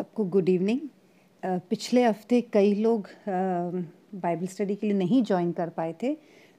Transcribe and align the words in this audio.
सबको 0.00 0.24
good 0.24 0.48
evening 0.48 0.80
पिछले 1.70 2.02
हफ़्ते 2.04 2.40
कई 2.52 2.74
लोग 2.74 3.08
बाइबल 3.28 4.46
स्टडी 4.46 4.74
के 4.74 4.86
लिए 4.86 4.96
नहीं 4.96 5.22
ज्वाइन 5.22 5.50
कर 5.52 5.68
पाए 5.68 5.94
थे 6.02 6.12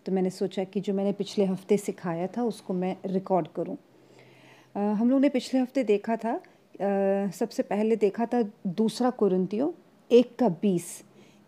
तो 0.05 0.11
मैंने 0.11 0.29
सोचा 0.29 0.63
कि 0.63 0.81
जो 0.81 0.93
मैंने 0.93 1.11
पिछले 1.11 1.45
हफ़्ते 1.45 1.77
सिखाया 1.77 2.27
था 2.27 2.43
उसको 2.43 2.73
मैं 2.73 2.95
रिकॉर्ड 3.05 3.47
करूँ। 3.55 3.75
uh, 3.75 4.93
हम 4.99 5.09
लोग 5.09 5.21
ने 5.21 5.29
पिछले 5.29 5.59
हफ़्ते 5.59 5.83
देखा 5.83 6.15
था 6.15 6.37
uh, 6.39 7.33
सबसे 7.33 7.63
पहले 7.63 7.95
देखा 7.95 8.25
था 8.25 8.43
दूसरा 8.67 9.09
कुरंतियों 9.09 9.71
एक 10.11 10.35
का 10.39 10.49
बीस। 10.61 10.85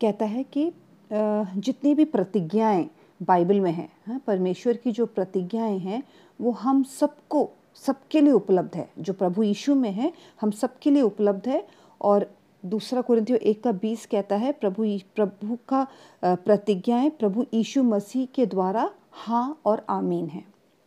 कहता 0.02 0.26
है 0.26 0.44
कि 0.44 0.68
uh, 0.68 1.46
जितनी 1.58 1.94
भी 1.96 2.06
प्रतिज्ञाएँ 2.08 2.90
बाइबल 3.22 3.60
में 3.60 3.72
हैं 3.72 3.90
हाँ 4.08 4.22
परमेश्वर 4.28 4.78
की 4.78 4.92
जो 4.92 5.06
प्रतिज्ञाएँ 5.06 5.78
हैं 5.80 6.04
वो 6.40 6.52
हम 6.64 6.84
सबको 6.98 7.50
सबके 7.86 8.22
लिए 8.22 8.34
उपलब्ध 8.34 8.76
है। 8.76 8.90
जो 9.00 9.14
प्रभु 9.14 9.44
यीशु 9.44 9.76
में 9.76 9.92
है 9.92 10.12
हम 10.42 10.52
सबके 10.52 10.92
लिए 10.92 11.02
उपलब्ध 11.02 11.48
है 11.50 11.83
और 12.04 12.30
दूसरा 12.64 13.02
कुरिंथियों 13.02 13.40
एक 13.42 13.64
का 13.64 13.72
बीस 13.72 14.06
कहता 14.06 14.36
है 14.36 14.52
प्रभु 14.52 14.86
प्रभु 15.16 15.58
का 15.70 15.88
प्रतिज्ञाएँ 16.24 17.10
प्रभु 17.10 17.46
यीशु 17.54 17.84
मसीह 17.84 18.28
के 18.36 18.46
द्वारा 18.46 18.90
हाँ 19.16 19.62
और 19.66 19.86
आमीन 19.90 20.28
है। 20.28 20.44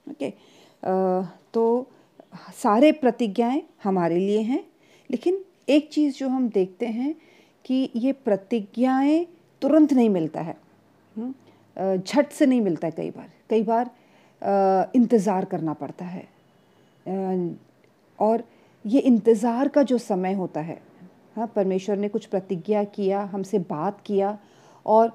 ओके? 0.07 0.33
तो 1.55 1.91
सारे 2.55 2.93
प्रतिज्ञाएँ 2.95 3.62
हमारे 3.84 4.19
लिए 4.19 4.41
हैं 4.41 4.65
लेकिन 5.10 5.45
एक 5.69 5.88
चीज़ 5.93 6.19
जो 6.19 6.29
हम 6.29 6.48
देखते 6.48 6.87
हैं 6.87 7.15
कि 7.65 7.88
ये 7.96 8.12
प्रतिज्ञाएँ 8.15 9.27
तुरंत 9.62 9.93
नहीं 9.93 10.09
मिलता 10.10 10.41
है। 10.41 10.57
हम्म, 11.15 11.96
झट 11.96 12.33
से 12.33 12.46
नहीं 12.46 12.60
मिलता 12.60 12.87
है 12.87 12.93
कई 12.96 13.10
बार। 13.10 13.30
कई 13.51 13.62
बार 13.62 13.91
इंतज़ार 14.96 15.45
करना 15.45 15.73
पड़ता 15.73 16.05
है। 16.05 16.27
और 18.19 18.45
ये 18.85 19.01
इंतज़ार 19.01 19.69
का 19.69 19.83
जो 19.83 19.98
समय 19.98 20.33
होता 20.35 20.60
है 20.60 20.80
हाँ 21.37 21.47
परमेश्वर 21.57 21.97
ने 21.97 22.09
कुछ 22.09 22.27
प्रतिज्ञा 22.27 22.85
किया 22.85 23.23
हमसे 23.33 23.59
बात 23.59 24.01
किया 24.07 24.38
और 24.87 25.13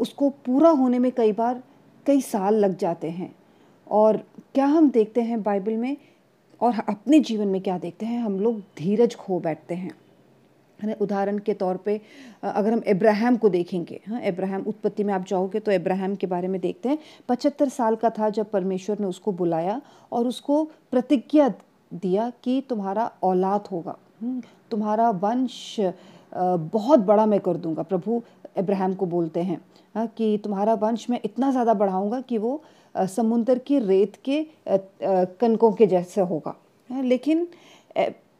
उसको 0.00 0.28
पूरा 0.46 0.70
होने 0.70 0.98
में 0.98 1.10
कई 1.12 1.32
बार 1.32 1.62
कई 2.06 2.20
साल 2.20 2.54
लग 2.54 2.76
जाते 2.76 3.10
हैं। 3.10 3.34
और 3.86 4.16
क्या 4.54 4.66
हम 4.66 4.90
देखते 4.90 5.22
हैं 5.22 5.42
बाइबल 5.42 5.76
में? 5.76 5.96
और 6.60 6.74
अपने 6.88 7.20
जीवन 7.20 7.48
में 7.48 7.60
क्या 7.60 7.78
देखते 7.78 8.06
हैं? 8.06 8.20
हम 8.22 8.38
लोग 8.40 8.60
धीरज 8.78 9.14
खो 9.14 9.38
बैठते 9.40 9.74
हैं। 9.74 9.90
है 10.78 10.96
उदाहरण 11.00 11.38
के 11.38 11.54
तौर 11.54 11.76
पे 11.76 12.00
अगर 12.42 12.72
हम 12.72 12.82
इब्राहिम 12.88 13.36
को 13.36 13.48
देखेंगे 13.48 14.00
हाँ 14.08 14.20
इब्राहिम 14.22 14.62
उत्पत्ति 14.66 15.04
में 15.04 15.12
आप 15.14 15.24
जाओगे 15.28 15.60
तो 15.60 15.72
इब्राहिम 15.72 16.14
के 16.14 16.26
बारे 16.26 16.48
में 16.48 16.60
देखते 16.60 16.88
हैं। 16.88 16.98
पचहत्तर 17.28 17.68
साल 17.68 17.96
का 17.96 18.10
था 18.10 18.28
जब 18.30 18.50
परमेश्वर 18.50 18.98
ने 18.98 19.06
उसको 19.06 19.32
बुलाया 19.32 19.80
और 20.12 20.26
उसको 20.26 20.64
प्रतिज्ञा 20.90 21.48
दिया 21.92 22.30
कि 22.44 22.62
तुम्हारा 22.68 23.10
औलाद 23.22 23.68
होगा। 23.72 23.96
हम्म, 24.22 24.42
तुम्हारा 24.72 25.10
वंश 25.12 25.76
बहुत 26.32 27.00
बड़ा 27.00 27.26
मैं 27.26 27.40
कर 27.40 27.56
दूँगा। 27.56 27.82
प्रभु 27.84 28.22
इब्राहिम 28.58 28.94
को 28.94 29.06
बोलते 29.06 29.42
हैं 29.42 29.60
हाँ 29.94 30.06
कि 30.08 30.36
तुम्हारा 30.44 30.74
वंश 30.76 31.08
मैं 31.10 31.20
इतना 31.24 31.50
ज़्यादा 31.50 31.74
बढ़ाऊँगा 31.74 32.20
कि 32.20 32.38
वो 32.38 32.62
समुद्र 32.94 33.58
की 33.60 33.78
रेत 33.80 34.16
के 34.24 34.44
कनकों 34.68 35.72
के 35.72 35.86
जैसे 35.86 36.20
होगा। 36.22 36.54
लेकिन 36.90 37.46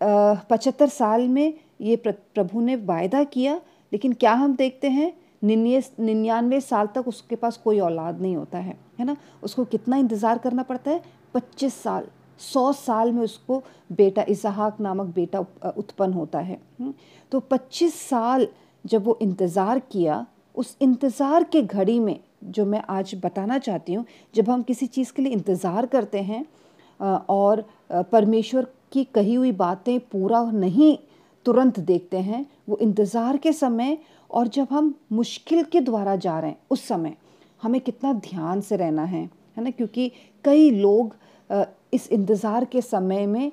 पचहत्तर 0.00 0.88
साल 0.90 1.26
में 1.28 1.54
ये 1.80 1.96
प्रभु 1.96 2.60
ने 2.60 2.76
वायदा 2.78 3.22
किया, 3.26 3.60
लेकिन 3.92 4.12
क्या 4.14 4.32
हम 4.34 4.54
देखते 4.56 4.88
हैं 4.90 5.12
निन्या 5.44 5.80
निन्यानवे 6.00 6.60
साल 6.60 6.88
तक 6.94 7.08
उसके 7.08 7.36
पास 7.36 7.56
कोई 7.64 7.78
औलाद 7.80 8.20
नहीं 8.20 8.36
होता 8.36 8.58
है 8.58 8.76
है 8.98 9.04
ना? 9.04 9.16
उसको 9.42 9.64
कितना 9.66 9.96
इंतज़ार 9.96 10.38
करना 10.38 10.62
पड़ता 10.62 10.90
है? 10.90 11.02
पच्चीस 11.34 11.82
साल। 11.82 12.06
सौ 12.42 12.72
साल 12.72 13.12
में 13.12 13.22
उसको 13.22 13.62
बेटा 13.92 14.22
इसहाक 14.28 14.80
नामक 14.80 15.14
बेटा 15.14 15.38
उत्पन्न 15.68 16.12
होता 16.12 16.38
है। 16.40 16.58
हम्म, 16.80 16.92
तो 17.32 17.40
पच्चीस 17.40 18.00
साल 18.00 18.46
जब 18.84 19.04
वो 19.04 19.18
इंतज़ार 19.22 19.78
किया 19.92 20.26
उस 20.54 20.76
इंतज़ार 20.82 21.44
के 21.44 21.62
घड़ी 21.62 21.98
में 22.00 22.18
जो 22.44 22.64
मैं 22.66 22.82
आज 22.90 23.14
बताना 23.22 23.58
चाहती 23.58 23.94
हूँ 23.94 24.04
जब 24.34 24.50
हम 24.50 24.62
किसी 24.62 24.86
चीज़ 24.88 25.12
के 25.12 25.22
लिए 25.22 25.32
इंतज़ार 25.32 25.86
करते 25.86 26.22
हैं 26.22 26.44
और 27.30 27.64
परमेश्वर 28.12 28.66
की 28.92 29.04
कही 29.14 29.34
हुई 29.34 29.52
बातें 29.54 29.98
पूरा 30.12 30.42
नहीं 30.52 30.96
तुरंत 31.46 31.78
देखते 31.80 32.18
हैं 32.20 32.44
वो 32.68 32.78
इंतज़ार 32.78 33.36
के 33.36 33.52
समय 33.52 33.98
और 34.30 34.48
जब 34.48 34.68
हम 34.70 34.94
मुश्किल 35.12 35.62
के 35.64 35.80
द्वारा 35.80 36.16
जा 36.16 36.38
रहे 36.40 36.50
हैं 36.50 36.58
उस 36.70 36.86
समय 36.88 37.16
हमें 37.60 37.80
कितना 37.80 38.12
ध्यान 38.12 38.60
से 38.60 38.76
रहना 38.76 39.04
है 39.04 39.22
है 39.56 39.64
ना? 39.64 39.70
क्योंकि 39.70 40.10
कई 40.44 40.70
लोग 40.70 41.16
इस 41.50 42.08
इंतज़ार 42.12 42.64
के 42.64 42.80
समय 42.82 43.26
में 43.26 43.50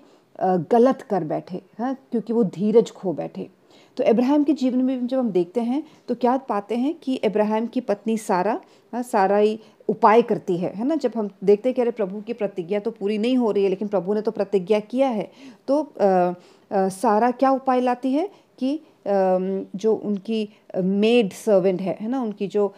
गलत 0.71 1.01
कर 1.01 1.23
बैठे 1.23 1.61
हैं? 1.79 1.95
क्योंकि 2.11 2.33
वो 2.33 2.43
धीरज 2.45 2.91
खो 2.91 3.13
बैठे। 3.13 3.49
तो 3.97 4.03
इब्राहिम 4.03 4.43
के 4.43 4.53
जीवन 4.53 4.81
में 4.81 5.07
जब 5.07 5.19
हम 5.19 5.29
देखते 5.31 5.61
हैं 5.61 5.83
तो 6.07 6.15
क्या 6.15 6.35
पाते 6.49 6.75
हैं 6.75 6.93
कि 7.03 7.15
इब्राहिम 7.15 7.65
की 7.67 7.81
पत्नी 7.81 8.17
सारा 8.17 8.59
हाँ 8.93 9.01
सारा 9.03 9.37
ही 9.37 9.59
उपाय 9.89 10.21
करती 10.21 10.57
है 10.57 10.71
है 10.75 10.85
ना? 10.87 10.95
जब 10.95 11.11
हम 11.15 11.29
देखते 11.43 11.69
हैं 11.69 11.75
कि 11.75 11.81
अरे 11.81 11.91
प्रभु 11.91 12.21
की 12.21 12.33
प्रतिज्ञा 12.33 12.79
तो 12.79 12.91
पूरी 12.91 13.17
नहीं 13.17 13.37
हो 13.37 13.51
रही 13.51 13.63
है 13.63 13.69
लेकिन 13.69 13.87
प्रभु 13.87 14.13
ने 14.13 14.21
तो 14.21 14.31
प्रतिज्ञा 14.31 14.79
किया 14.81 15.07
है 15.09 15.29
तो 15.67 15.81
आ, 15.81 16.33
सारा 16.71 17.31
क्या 17.31 17.51
उपाय 17.51 17.81
लाती 17.81 18.13
है 18.13 18.29
कि 18.59 18.79
जो 19.07 19.93
उनकी 19.95 20.47
मेड 20.77 21.31
सर्वेंट 21.33 21.81
है 21.81 21.97
है 22.01 22.07
ना? 22.09 22.21
उनकी 22.21 22.47
जो 22.47 22.73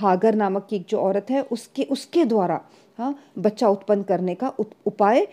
हागर 0.00 0.34
नामक 0.34 0.66
की 0.70 0.78
जो 0.88 0.98
औरत 1.00 1.30
है 1.30 1.42
उसके 1.52 1.82
उसके 1.90 2.24
द्वारा 2.24 2.60
हाँ 3.02 3.14
बच्चा 3.38 3.68
उत्पन्न 3.68 4.02
करने 4.02 4.34
का 4.34 4.52
उपाय 4.86 5.26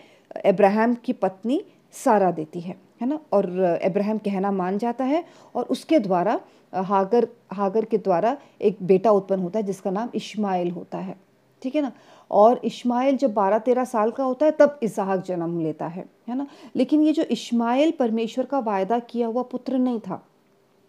अब्राहम 0.46 0.94
की 1.04 1.12
पत्नी 1.14 1.60
सारा 1.94 2.30
देती 2.30 2.60
है 2.60 2.76
है 3.02 3.08
ना? 3.08 3.18
और 3.32 3.46
अब्राहम 3.84 4.18
कहना 4.18 4.50
मान 4.52 4.78
जाता 4.78 5.04
है 5.04 5.24
और 5.54 5.64
उसके 5.70 5.98
द्वारा, 5.98 6.40
हागर 6.72 7.26
हागर 7.52 7.84
के 7.84 7.98
द्वारा 7.98 8.36
एक 8.60 8.76
बेटा 8.82 9.10
उत्पन्न 9.10 9.42
होता 9.42 9.58
है 9.58 9.64
जिसका 9.66 9.90
नाम 9.90 10.08
इश्माइल 10.14 10.70
होता 10.70 10.98
है, 10.98 11.16
ठीक 11.62 11.74
है 11.74 11.82
ना? 11.82 11.92
और 12.30 12.60
इश्माइल 12.64 13.16
जब 13.16 13.32
बारह 13.34 13.58
तेरह 13.60 13.84
साल 13.84 14.10
का 14.10 14.24
होता 14.24 14.46
है 14.46 14.52
तब 14.58 14.78
इसहाक 14.82 15.22
जन्म 15.24 15.60
लेता 15.60 15.86
है 15.86 16.04
है 16.28 16.36
ना? 16.36 16.46
लेकिन 16.76 17.02
ये 17.02 17.12
जो 17.12 17.22
इश्माइल 17.30 17.90
परमेश्वर 17.98 18.44
का 18.46 18.58
वायदा 18.60 18.98
किया 19.00 19.26
हुआ 19.26 19.42
पुत्र 19.42 19.78
नहीं 19.78 20.00
था, 20.00 20.22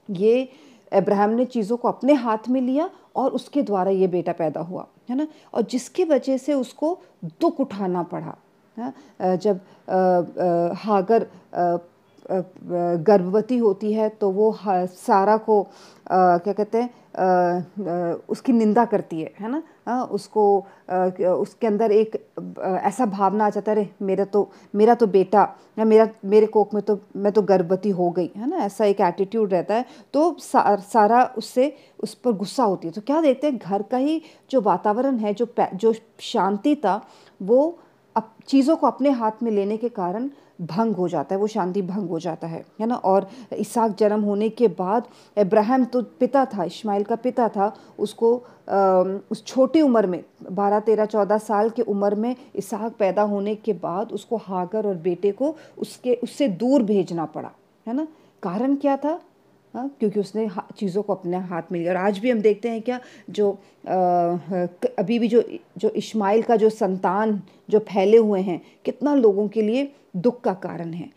ये 0.09 0.49
अब्राहम 0.91 1.29
ने 1.29 1.45
चीज़ों 1.45 1.77
को 1.77 1.87
अपने 1.87 2.13
हाथ 2.13 2.49
में 2.49 2.61
लिया 2.61 2.89
और 3.15 3.31
उसके 3.31 3.61
द्वारा 3.61 3.91
ये 3.91 4.07
बेटा 4.07 4.31
पैदा 4.33 4.61
हुआ, 4.61 4.85
है 5.09 5.15
ना? 5.15 5.27
और 5.53 5.61
जिसकी 5.71 6.03
वजह 6.03 6.37
से 6.37 6.53
उसको 6.53 6.97
दुख 7.41 7.59
उठाना 7.59 8.03
पड़ा, 8.03 8.35
है 8.77 9.37
जब 9.37 9.59
हागर 10.77 11.27
गर्भवती 13.03 13.57
होती 13.57 13.93
है 13.93 14.09
तो 14.09 14.29
वो 14.31 14.55
सारा 14.63 15.37
को 15.39 15.61
क्या 16.07 16.53
कहते 16.53 16.77
हैं 16.77 18.13
उसकी 18.29 18.53
निंदा 18.53 18.85
करती 18.85 19.21
है 19.21 19.33
है 19.39 19.51
ना? 19.51 19.63
उसको 20.11 20.43
आ, 20.89 21.05
उसके 21.25 21.67
अंदर 21.67 21.91
एक 21.91 22.15
ऐसा 22.83 23.05
भावना 23.07 23.45
आ 23.45 23.49
जाता 23.49 23.71
है 23.71 23.89
मेरा 24.01 24.25
तो 24.25 24.49
मेरा 24.75 24.95
तो 24.95 25.07
बेटा 25.07 25.41
या 25.79 25.85
मेरा 25.85 26.07
मेरे 26.25 26.45
कोक 26.47 26.73
में 26.73 26.81
तो 26.83 26.99
मैं 27.15 27.31
तो 27.33 27.41
गर्भवती 27.41 27.89
हो 27.89 28.09
गई। 28.11 28.29
है 28.37 28.49
ना? 28.49 28.57
ऐसा 28.57 28.85
एक 28.85 29.01
एटीट्यूड 29.01 29.51
रहता 29.53 29.75
है 29.75 29.85
तो 30.13 30.35
सा, 30.39 30.75
सारा 30.75 31.23
उससे 31.37 31.73
उस 32.03 32.13
पर 32.15 32.31
गुस्सा 32.33 32.63
होती 32.63 32.87
है। 32.87 32.93
तो 32.93 33.01
क्या 33.01 33.21
देखते 33.21 33.47
हैं 33.47 33.57
घर 33.57 33.81
का 33.81 33.97
ही 33.97 34.21
जो 34.51 34.61
वातावरण 34.61 35.17
है 35.17 35.33
जो 35.33 35.47
जो 35.75 35.93
शांति 36.21 36.75
था 36.75 37.01
वो 37.41 37.77
चीज़ों 38.47 38.75
को 38.75 38.87
अपने 38.87 39.09
हाथ 39.09 39.43
में 39.43 39.51
लेने 39.51 39.77
के 39.77 39.89
कारण 39.89 40.29
भंग 40.61 40.95
हो 40.95 41.07
जाता 41.07 41.35
है 41.35 41.41
वो 41.41 41.47
शांति 41.47 41.81
भंग 41.81 42.09
हो 42.09 42.19
जाता 42.19 42.47
है 42.47 42.63
है 42.79 42.87
ना? 42.87 42.95
और 42.95 43.29
इसाक 43.53 43.95
जन्म 43.97 44.21
होने 44.21 44.49
के 44.49 44.67
बाद 44.67 45.07
इब्राहिम 45.37 45.85
तो 45.85 46.01
पिता 46.19 46.45
था 46.45 46.63
इस्माइल 46.63 47.03
का 47.03 47.15
पिता 47.15 47.47
था 47.49 47.73
उसको 47.99 48.35
आ, 48.69 48.75
उस 49.31 49.43
छोटी 49.45 49.81
उम्र 49.81 50.07
में 50.07 50.23
बारह 50.51 50.79
तेरह 50.79 51.05
चौदह 51.05 51.37
साल 51.37 51.69
की 51.69 51.81
उम्र 51.81 52.15
में 52.15 52.35
इसाक 52.55 52.93
पैदा 52.99 53.21
होने 53.21 53.55
के 53.55 53.73
बाद 53.73 54.11
उसको 54.11 54.37
हागर 54.37 54.87
और 54.87 54.95
बेटे 54.95 55.31
को 55.31 55.55
उसके 55.77 56.13
उससे 56.13 56.47
दूर 56.47 56.83
भेजना 56.83 57.25
पड़ा 57.25 57.51
है 57.87 57.93
ना? 57.93 58.07
कारण 58.43 58.75
क्या 58.75 58.97
था? 58.97 59.19
हाँ 59.73 59.87
क्योंकि 59.99 60.19
उसने 60.19 60.47
चीज़ों 60.77 61.01
को 61.03 61.13
अपने 61.13 61.37
हाथ 61.37 61.61
में 61.71 61.79
लिया। 61.79 61.91
और 61.91 61.97
आज 61.97 62.17
भी 62.19 62.31
हम 62.31 62.39
देखते 62.41 62.69
हैं 62.69 62.81
क्या 62.81 62.99
जो 63.29 63.51
आ, 63.51 63.55
अभी 64.99 65.19
भी 65.19 65.27
जो 65.27 65.43
जो 65.77 65.89
इस्माइल 65.89 66.41
का 66.41 66.55
जो 66.55 66.69
संतान 66.69 67.41
जो 67.69 67.79
फैले 67.79 68.17
हुए 68.17 68.41
हैं 68.41 68.61
कितना 68.85 69.13
लोगों 69.15 69.47
के 69.47 69.61
लिए 69.61 69.91
दुख 70.13 70.41
का 70.41 70.53
कारण 70.53 70.93
है। 70.93 71.09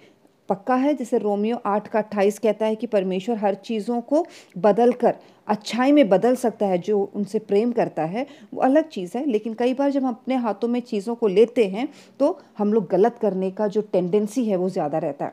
पक्का 0.49 0.75
है, 0.77 0.95
जैसे 0.95 1.19
रोमियो 1.19 1.57
आठ 1.67 1.87
का 1.89 1.99
अट्ठाईस 1.99 2.39
कहता 2.39 2.67
है 2.67 2.75
कि 2.77 2.87
परमेश्वर 2.87 3.37
हर 3.37 3.55
चीज़ों 3.57 4.01
को 4.03 4.25
बदल 4.59 4.93
कर 4.95 5.15
अच्छाई 5.49 5.93
में 5.93 6.09
बदल 6.09 6.35
सकता 6.37 6.67
है, 6.67 6.79
जो 6.79 6.99
उनसे 7.15 7.39
प्रेम 7.41 7.73
करता 7.73 8.05
है, 8.05 8.27
वो 8.55 8.61
अलग 8.63 8.89
चीज़ 8.89 9.17
है। 9.19 9.25
लेकिन 9.27 9.55
कई 9.55 9.75
बार 9.75 9.91
जब 9.91 10.05
हम 10.05 10.11
अपने 10.11 10.37
हाथों 10.37 10.69
में 10.69 10.81
चीज़ों 10.83 11.15
को 11.15 11.29
लेते 11.29 11.67
हैं 11.69 11.89
तो 12.21 12.39
हम 12.59 12.73
लोग 12.73 12.89
गलत 12.91 13.19
करने 13.23 13.51
का 13.51 13.69
जो 13.69 13.81
टेंडेंसी 13.83 14.45
है, 14.45 14.57
वो 14.57 14.69
ज़्यादा 14.71 14.99
रहता 14.99 15.25
है। 15.25 15.33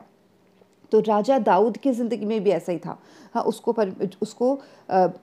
तो 0.92 1.00
राजा 1.02 1.38
दाऊद 1.40 1.76
की 1.76 1.92
ज़िंदगी 1.92 2.26
में 2.26 2.42
भी 2.44 2.50
ऐसा 2.50 2.72
ही 2.72 2.78
था। 2.78 2.98
हाँ 3.34 3.42
उसको 3.44 3.72
पर, 3.72 3.92
उसको 4.22 4.52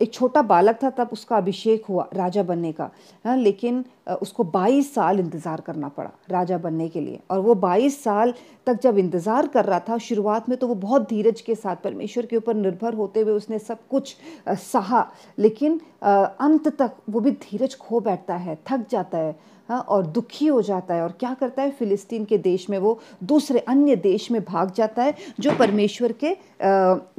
एक 0.01 0.13
छोटा 0.13 0.41
बालक 0.43 0.79
था, 0.83 0.89
तब 0.89 1.09
उसका 1.13 1.37
अभिषेक 1.37 1.85
हुआ 1.85 2.07
राजा 2.13 2.43
बनने 2.43 2.71
का। 2.71 2.89
हाँ 3.25 3.35
लेकिन 3.37 3.83
उसको 4.11 4.43
22 4.45 4.93
साल 4.93 5.19
इंतज़ार 5.19 5.61
करना 5.61 5.87
पड़ा 5.89 6.11
राजा 6.31 6.57
बनने 6.57 6.87
के 6.89 7.01
लिए। 7.01 7.19
और 7.31 7.39
वो 7.39 7.55
22 7.57 8.03
साल 8.03 8.33
तक 8.67 8.79
जब 8.83 8.97
इंतज़ार 8.97 9.47
कर 9.47 9.65
रहा 9.65 9.79
था, 9.79 9.97
शुरुआत 9.99 10.49
में 10.49 10.57
तो 10.57 10.67
वो 10.67 10.75
बहुत 10.77 11.07
धीरज 11.09 11.41
के 11.41 11.55
साथ, 11.55 11.75
परमेश्वर 11.75 12.25
के 12.25 12.37
ऊपर 12.37 12.55
निर्भर 12.55 12.93
होते 12.93 13.21
हुए 13.21 13.33
उसने 13.33 13.59
सब 13.59 13.87
कुछ 13.89 14.15
सहा। 14.49 15.05
लेकिन 15.39 15.79
अंत 16.03 16.67
तक 16.71 16.91
वो 17.09 17.19
भी 17.19 17.31
धीरज 17.33 17.75
खो 17.77 17.99
बैठता 18.01 18.35
है, 18.35 18.57
थक 18.71 18.85
जाता 18.91 19.17
है। 19.17 19.35
हाँ 19.69 19.79
और 19.81 20.05
दुखी 20.07 20.45
हो 20.47 20.61
जाता 20.61 20.93
है। 20.93 21.01
और 21.03 21.11
क्या 21.19 21.33
करता 21.33 21.61
है? 21.61 21.71
फ़िलिस्तीन 21.71 22.25
के 22.25 22.37
देश 22.37 22.69
में 22.69 22.77
वो 22.77 22.99
दूसरे 23.23 23.59
अन्य 23.59 23.95
देश 23.97 24.29
में 24.31 24.43
भाग 24.43 24.71
जाता 24.75 25.03
है, 25.03 25.13
जो 25.39 25.55
परमेश्वर 25.57 26.13
के 26.23 26.35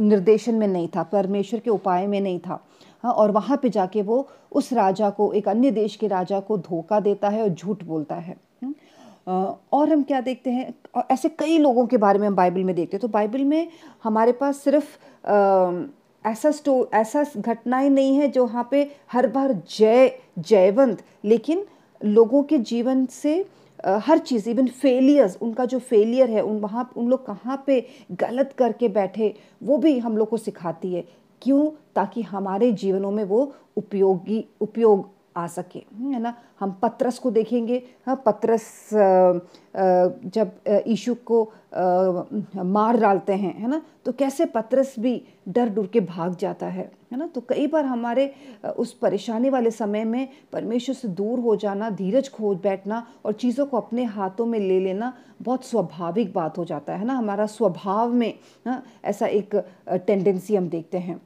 निर्देशन 0.01 0.55
में 0.55 0.67
नहीं 0.69 0.89
था, 0.89 1.03
परमेश्वर 1.03 1.61
के 1.61 1.71
उपाय 1.71 2.07
में 2.07 2.21
नहीं 2.21 2.39
था। 2.39 2.65
हाँ 3.03 3.13
और 3.13 3.31
वहाँ 3.31 3.57
पे 3.63 3.69
जाके 3.71 4.03
वो 4.03 4.27
उस 4.53 4.73
राजा 4.73 5.11
को, 5.11 5.33
एक 5.33 5.49
अन्य 5.49 5.71
देश 5.71 5.97
के 5.97 6.07
राजा 6.09 6.41
को 6.41 6.57
धोखा 6.59 7.01
देता 7.01 7.29
है 7.29 7.43
और 7.43 7.49
झूठ 7.49 7.85
बोलता 7.85 8.15
है। 8.15 8.37
और 9.73 9.93
हम 9.93 10.03
क्या 10.03 10.21
देखते 10.21 10.51
हैं? 10.51 10.75
ऐसे 11.11 11.29
कई 11.29 11.59
लोगों 11.59 11.87
के 11.87 11.97
बारे 11.97 12.19
में 12.19 12.27
हम 12.27 12.37
बाइबल 12.37 12.65
में 12.65 12.75
देखते 12.75 12.97
हैं। 12.97 13.01
तो 13.01 13.09
बाइबल 13.09 13.45
में 13.45 13.69
हमारे 14.05 14.33
पास 14.33 14.57
सिर्फ़ 14.59 14.97
ऐसा 16.25 16.51
स्टो, 16.51 16.89
ऐसा 16.95 17.25
घटनाएँ 17.37 17.89
नहीं 17.91 18.17
है 18.17 18.29
जो 18.29 18.45
वहाँ 18.47 18.69
पे 18.71 18.83
हर 19.13 19.27
बार 19.27 19.53
जय, 19.71 20.13
जयवंत, 20.39 21.03
लेकिन 21.25 21.65
लोगों 22.05 22.43
के 22.43 22.59
जीवन 22.59 23.05
से 23.07 23.45
हर 23.87 24.19
चीज़ 24.19 24.49
इवन 24.51 24.67
फेलियर्स 24.69 25.37
उनका 25.43 25.65
जो 25.65 25.79
फेलियर 25.79 26.31
है, 26.31 26.41
उन 26.41 26.59
वहाँ, 26.61 26.91
उन 26.97 27.09
लोग 27.09 27.27
कहाँ 27.27 27.63
पे 27.67 27.87
गलत 28.13 28.55
करके 28.59 28.89
बैठे, 28.89 29.35
वो 29.63 29.79
भी 29.79 29.99
हम 29.99 30.17
लोग 30.17 30.29
को 30.29 30.37
सिखाती 30.37 30.95
है। 30.95 31.05
क्यों? 31.43 31.71
ताकि 31.97 32.23
हमारे 32.23 32.71
जीवनों 32.73 33.11
में 33.11 33.25
वो 33.25 33.53
उपयोगी, 33.77 34.45
उपयोग 34.61 35.09
आ 35.41 35.47
सके। 35.49 35.79
है 35.79 36.21
ना? 36.21 36.35
हम 36.61 36.79
पत्रस 36.83 37.19
को 37.19 37.31
देखेंगे। 37.31 37.83
हाँ 38.07 38.23
पत्रस 38.27 38.89
जब 40.27 40.51
ईशु 40.87 41.15
को 41.25 41.43
मार 42.57 42.97
डालते 43.01 43.33
हैं, 43.33 43.55
है 43.55 43.69
ना? 43.69 43.81
तो 44.05 44.13
कैसे 44.13 44.45
पत्रस 44.47 44.95
भी 44.99 45.23
डर 45.49 45.69
डर 45.69 45.87
के 45.87 46.01
भाग 46.01 46.37
जाता 46.37 46.67
है 46.67 46.91
है 47.13 47.19
ना? 47.19 47.27
तो 47.27 47.41
कई 47.41 47.67
बार 47.67 47.85
हमारे 47.85 48.33
उस 48.79 48.93
परेशानी 48.95 49.51
वाले 49.51 49.71
समय 49.71 50.05
में 50.05 50.29
परमेश्वर 50.53 50.95
से 50.95 51.09
दूर 51.11 51.39
हो 51.41 51.57
जाना, 51.57 51.91
धीरज 51.91 52.29
खो 52.31 52.55
बैठना 52.57 53.07
और 53.25 53.33
चीज़ों 53.33 53.67
को 53.67 53.77
अपने 53.77 54.05
हाथों 54.07 54.47
में 54.47 54.59
ले 54.59 54.79
लेना 54.81 55.13
बहुत 55.43 55.65
स्वाभाविक 55.65 56.33
बात 56.33 56.59
हो 56.59 56.65
जाता 56.65 56.97
है 56.97 57.05
ना? 57.05 57.15
हमारा 57.15 57.47
स्वभाव 57.47 58.13
में 58.13 58.33
ना 58.67 58.83
ऐसा 59.05 59.27
एक 59.27 59.55
टेंडेंसी 60.07 60.57
हम 60.57 60.69
देखते 60.69 60.99
हैं। 60.99 61.21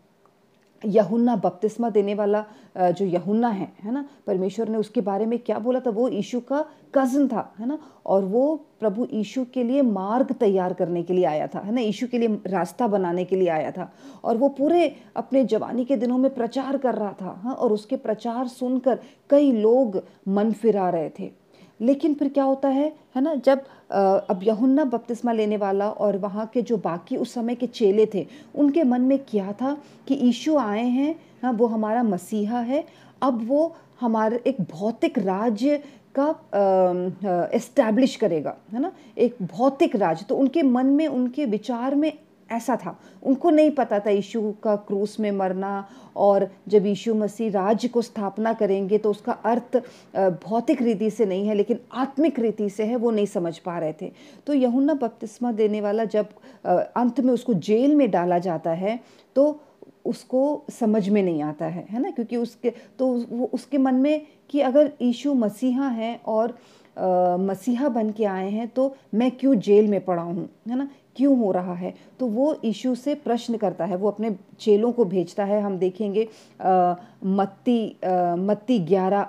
यहुन्ना 0.85 1.37
बपतिस्मा 1.37 1.91
देने 1.91 2.15
वाला 2.15 2.45
जो 2.79 3.05
यहुन्ना 3.05 3.49
है 3.49 3.69
है 3.83 3.93
ना? 3.93 4.05
परमेश्वर 4.27 4.69
ने 4.69 4.79
उसके 4.79 5.01
बारे 5.01 5.27
में 5.27 5.39
क्या 5.39 5.59
बोला 5.59 5.81
था? 5.81 5.91
वो 5.91 6.09
ईशु 6.09 6.41
का 6.41 6.65
कज़न 6.95 7.29
था, 7.29 7.53
है 7.59 7.67
ना? 7.67 7.79
और 8.07 8.25
वो 8.25 8.55
प्रभु 8.81 9.07
ईशु 9.13 9.45
के 9.55 9.63
लिए 9.65 9.83
मार्ग 9.83 10.33
तैयार 10.33 10.73
करने 10.73 11.03
के 11.03 11.13
लिए 11.13 11.25
आया 11.25 11.47
था, 11.47 11.59
है 11.59 11.75
ना? 11.75 11.81
ईशु 11.81 12.07
के 12.07 12.19
लिए 12.19 12.41
रास्ता 12.47 12.87
बनाने 12.87 13.25
के 13.25 13.37
लिए 13.37 13.49
आया 13.49 13.71
था। 13.71 13.91
और 14.25 14.37
वो 14.37 14.49
पूरे 14.49 14.95
अपने 15.17 15.45
जवानी 15.45 15.85
के 15.85 15.97
दिनों 15.97 16.19
में 16.19 16.35
प्रचार 16.35 16.77
कर 16.77 16.95
रहा 16.95 17.13
था 17.13 17.41
हाँ? 17.45 17.55
और 17.55 17.73
उसके 17.73 17.97
प्रचार 17.97 18.49
सुनकर 18.49 18.99
कई 19.31 19.53
लोग 19.53 20.03
मन 20.29 20.53
फिरा 20.53 20.91
रहे 20.91 21.11
थे। 21.21 21.44
लेकिन 21.81 22.15
फिर 22.15 22.29
क्या 22.29 22.45
होता 22.45 22.69
है 22.69 22.93
है 23.17 23.23
ना, 23.23 23.35
जब 23.37 23.65
अब 23.91 24.41
यहुन्ना 24.43 24.85
बपतिस्मा 24.85 25.33
लेने 25.33 25.57
वाला 25.57 25.89
और 25.91 26.17
वहाँ 26.19 26.47
के 26.55 26.63
जो 26.63 26.77
बाकी 26.79 27.17
उस 27.17 27.35
समय 27.35 27.55
के 27.55 27.67
चेले 27.69 28.07
थे, 28.15 28.27
उनके 28.55 28.85
मन 28.85 29.01
में 29.03 29.19
क्या 29.25 29.53
था 29.53 29.77
कि 30.09 30.15
ईशु 30.29 30.57
आए 30.59 30.85
हैं 30.85 31.15
हाँ 31.43 31.53
वो 31.53 31.67
हमारा 31.67 32.03
मसीहा 32.03 32.61
है, 32.61 32.85
अब 33.23 33.47
वो 33.49 33.75
हमारे 34.01 34.41
एक 34.47 34.61
भौतिक 34.71 35.19
राज्य 35.19 35.83
का 36.19 37.51
इस्टेब्लिश 37.55 38.17
करेगा, 38.17 38.57
है 38.73 38.81
ना, 38.81 38.93
एक 39.19 39.37
भौतिक 39.43 39.97
राज्य। 39.97 40.25
तो 40.29 40.37
उनके 40.37 40.63
मन 40.63 40.87
में, 40.87 41.07
उनके 41.09 41.45
विचार 41.47 41.95
में 41.95 42.13
ऐसा 42.51 42.77
था। 42.77 42.99
उनको 43.23 43.51
नहीं 43.51 43.71
पता 43.71 43.99
था 44.01 44.11
यीशु 44.11 44.53
का 44.63 44.75
क्रूस 44.79 45.19
में 45.21 45.31
मरना 45.33 45.89
और 46.17 46.49
जब 46.69 46.87
यीशु 46.87 47.15
मसीह 47.15 47.51
राज्य 47.51 47.89
को 47.89 48.03
स्थापना 48.03 48.53
करेंगे 48.53 48.99
तो 48.99 49.11
उसका 49.11 49.33
अर्थ 49.33 49.77
भौतिक 50.45 50.83
रीति 50.83 51.11
से 51.11 51.27
नहीं 51.27 51.47
है 51.49 51.55
लेकिन 51.55 51.79
आत्मिक 51.93 52.39
रीति 52.39 52.69
से 52.71 52.85
है 52.85 52.97
वो 52.97 53.11
नहीं 53.11 53.27
समझ 53.27 53.57
पा 53.59 53.79
रहे 53.79 53.93
थे। 53.93 54.13
तो 54.47 54.55
यहुन्ना 54.55 54.95
बपतिस्मा 54.95 55.53
देने 55.53 55.81
वाला 55.81 56.05
जब 56.07 56.27
अंत 56.97 57.21
में 57.21 57.33
उसको 57.35 57.55
जेल 57.55 57.95
में 57.95 58.11
डाला 58.11 58.39
जाता 58.39 58.71
है 58.73 59.01
तो 59.37 59.61
उसको 60.05 60.41
समझ 60.71 61.09
में 61.09 61.23
नहीं 61.23 61.43
आता 61.43 61.67
है 61.67 61.87
है 61.91 62.01
ना? 62.03 62.11
क्योंकि 62.11 62.37
उसके 62.37 62.71
तो 62.99 63.07
वो 63.31 63.51
उसके 63.53 63.79
मन 63.79 63.95
में 63.95 64.27
कि 64.51 64.61
अगर 64.61 64.93
यीशु 65.03 65.35
मसीहा 65.35 65.89
हैं 65.89 66.21
और 66.23 66.59
आ, 66.97 67.37
मसीहा 67.37 67.89
बन 67.89 68.11
के 68.11 68.25
आए 68.25 68.51
हैं 68.51 68.69
तो 68.69 68.95
मैं 69.15 69.31
क्यों 69.31 69.55
जेल 69.59 69.89
में 69.89 70.05
पड़ा 70.05 70.23
हूँ 70.23 70.49
है 70.69 70.77
ना? 70.77 70.89
क्यों 71.17 71.39
हो 71.39 71.51
रहा 71.53 71.75
है? 71.75 71.95
तो 72.21 72.27
वो 72.27 72.53
इशू 72.65 72.95
से 72.95 73.15
प्रश्न 73.17 73.57
करता 73.57 73.85
है 73.85 73.97
वो 73.97 74.11
अपने 74.11 74.37
चेलों 74.61 74.93
को 74.93 75.05
भेजता 75.05 75.45
है। 75.45 75.61
हम 75.63 75.79
देखेंगे 75.79 76.29
आ, 76.61 76.95
मत्ती 77.25 77.97
मत्ती 78.41 78.79
ग्यारह 78.87 79.27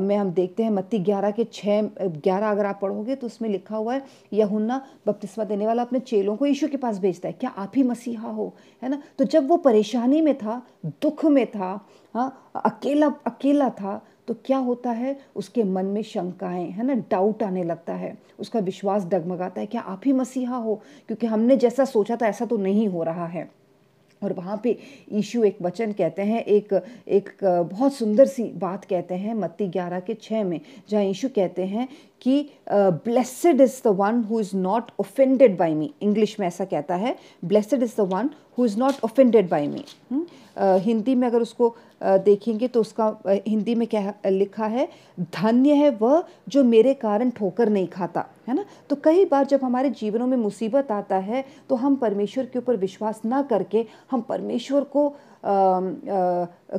में 0.00 0.16
हम 0.16 0.30
देखते 0.30 0.62
हैं 0.62 0.70
मत्ती 0.70 0.98
ग्यारह 0.98 1.30
के 1.30 1.44
छः 1.44 1.88
ग्यारह 2.00 2.50
अगर 2.50 2.66
आप 2.66 2.78
पढ़ोगे 2.82 3.14
तो 3.14 3.26
उसमें 3.26 3.48
लिखा 3.50 3.76
हुआ 3.76 3.94
है 3.94 4.04
यहुन्ना 4.32 4.80
बपतिस्मा 5.06 5.44
देने 5.44 5.66
वाला 5.66 5.82
अपने 5.82 6.00
चेलों 6.00 6.36
को 6.36 6.46
यीशु 6.46 6.68
के 6.68 6.76
पास 6.76 6.98
भेजता 6.98 7.28
है। 7.28 7.34
क्या 7.40 7.50
आप 7.50 7.72
ही 7.76 7.82
मसीहा 7.82 8.30
हो? 8.30 8.52
है 8.82 8.88
ना? 8.88 9.02
तो 9.18 9.24
जब 9.24 9.48
वो 9.48 9.56
परेशानी 9.58 10.20
में 10.20 10.36
था 10.38 10.62
दुख 11.02 11.24
में 11.26 11.46
था 11.46 11.70
हाँ 12.14 12.52
अकेला 12.64 13.06
अकेला 13.26 13.68
था 13.70 14.00
तो 14.28 14.34
क्या 14.44 14.58
होता 14.58 14.90
है? 14.90 15.16
उसके 15.36 15.64
मन 15.64 15.84
में 15.84 16.02
शंकाएँ, 16.02 16.70
है 16.70 16.84
ना? 16.86 16.94
डाउट 17.10 17.42
आने 17.42 17.64
लगता 17.64 17.94
है। 17.94 18.16
उसका 18.38 18.58
विश्वास 18.58 19.04
डगमगाता 19.04 19.60
है 19.60 19.66
क्या 19.66 19.80
आप 19.80 20.00
ही 20.06 20.12
मसीहा 20.12 20.56
हो, 20.56 20.74
क्योंकि 21.06 21.26
हमने 21.26 21.56
जैसा 21.56 21.84
सोचा 21.84 22.16
था, 22.16 22.26
ऐसा 22.26 22.44
तो 22.44 22.56
नहीं 22.56 22.88
हो 22.88 23.02
रहा 23.02 23.26
है। 23.26 23.48
और 24.22 24.32
वहाँ 24.32 24.60
पे 24.64 24.76
ईशु 25.12 25.42
एक 25.44 25.56
वचन 25.62 25.92
कहते 25.92 26.22
हैं, 26.22 26.42
एक 26.44 26.72
एक, 27.08 27.30
बहुत 27.44 27.94
सुंदर 27.94 28.26
सी 28.26 28.44
बात 28.56 28.84
कहते 28.84 29.14
हैं 29.14 29.34
मत्ती 29.34 29.66
ग्यारह 29.68 30.00
के 30.00 30.14
छः 30.14 30.44
में, 30.44 30.60
जहाँ 30.90 31.02
ईशु 31.04 31.28
कहते 31.28 31.64
हैं 31.64 31.88
कि 32.22 32.48
blessed 32.70 33.60
is 33.60 33.80
the 33.84 33.96
one 33.96 34.22
who 34.30 34.40
is 34.40 34.56
not 34.56 34.90
offended 35.00 35.56
by 35.58 35.74
me 35.74 35.92
English 36.02 36.38
में 36.40 36.46
ऐसा 36.46 36.64
कहता 36.64 36.94
है 36.94 37.16
blessed 37.44 37.82
is 37.82 37.96
the 37.96 38.08
one 38.12 38.30
who 38.58 38.64
is 38.66 38.78
not 38.78 39.04
offended 39.04 39.48
by 39.48 39.66
me 39.68 39.84
Hindi 40.58 41.14
में 41.14 41.26
अगर 41.28 41.42
उसको 41.42 41.74
देखेंगे 42.02 42.68
तो 42.68 42.80
उसका 42.80 43.06
हिंदी 43.26 43.74
में 43.74 43.86
क्या 43.88 44.12
लिखा 44.26 44.66
है, 44.66 44.88
धन्य 45.20 45.74
है 45.74 45.90
वह 46.00 46.22
जो 46.48 46.64
मेरे 46.64 46.92
कारण 46.94 47.30
ठोकर 47.30 47.68
नहीं 47.68 47.86
खाता, 47.88 48.24
है 48.48 48.54
ना? 48.54 48.64
तो 48.90 48.96
कई 49.04 49.24
बार 49.24 49.46
जब 49.46 49.64
हमारे 49.64 49.90
जीवनों 49.90 50.26
में 50.26 50.36
मुसीबत 50.36 50.90
आता 50.92 51.16
है 51.18 51.44
तो 51.68 51.74
हम 51.74 51.96
परमेश्वर 51.96 52.46
के 52.46 52.58
ऊपर 52.58 52.76
विश्वास 52.76 53.20
ना 53.24 53.42
करके, 53.42 53.86
हम 54.10 54.20
परमेश्वर 54.20 54.84
को 54.86 55.08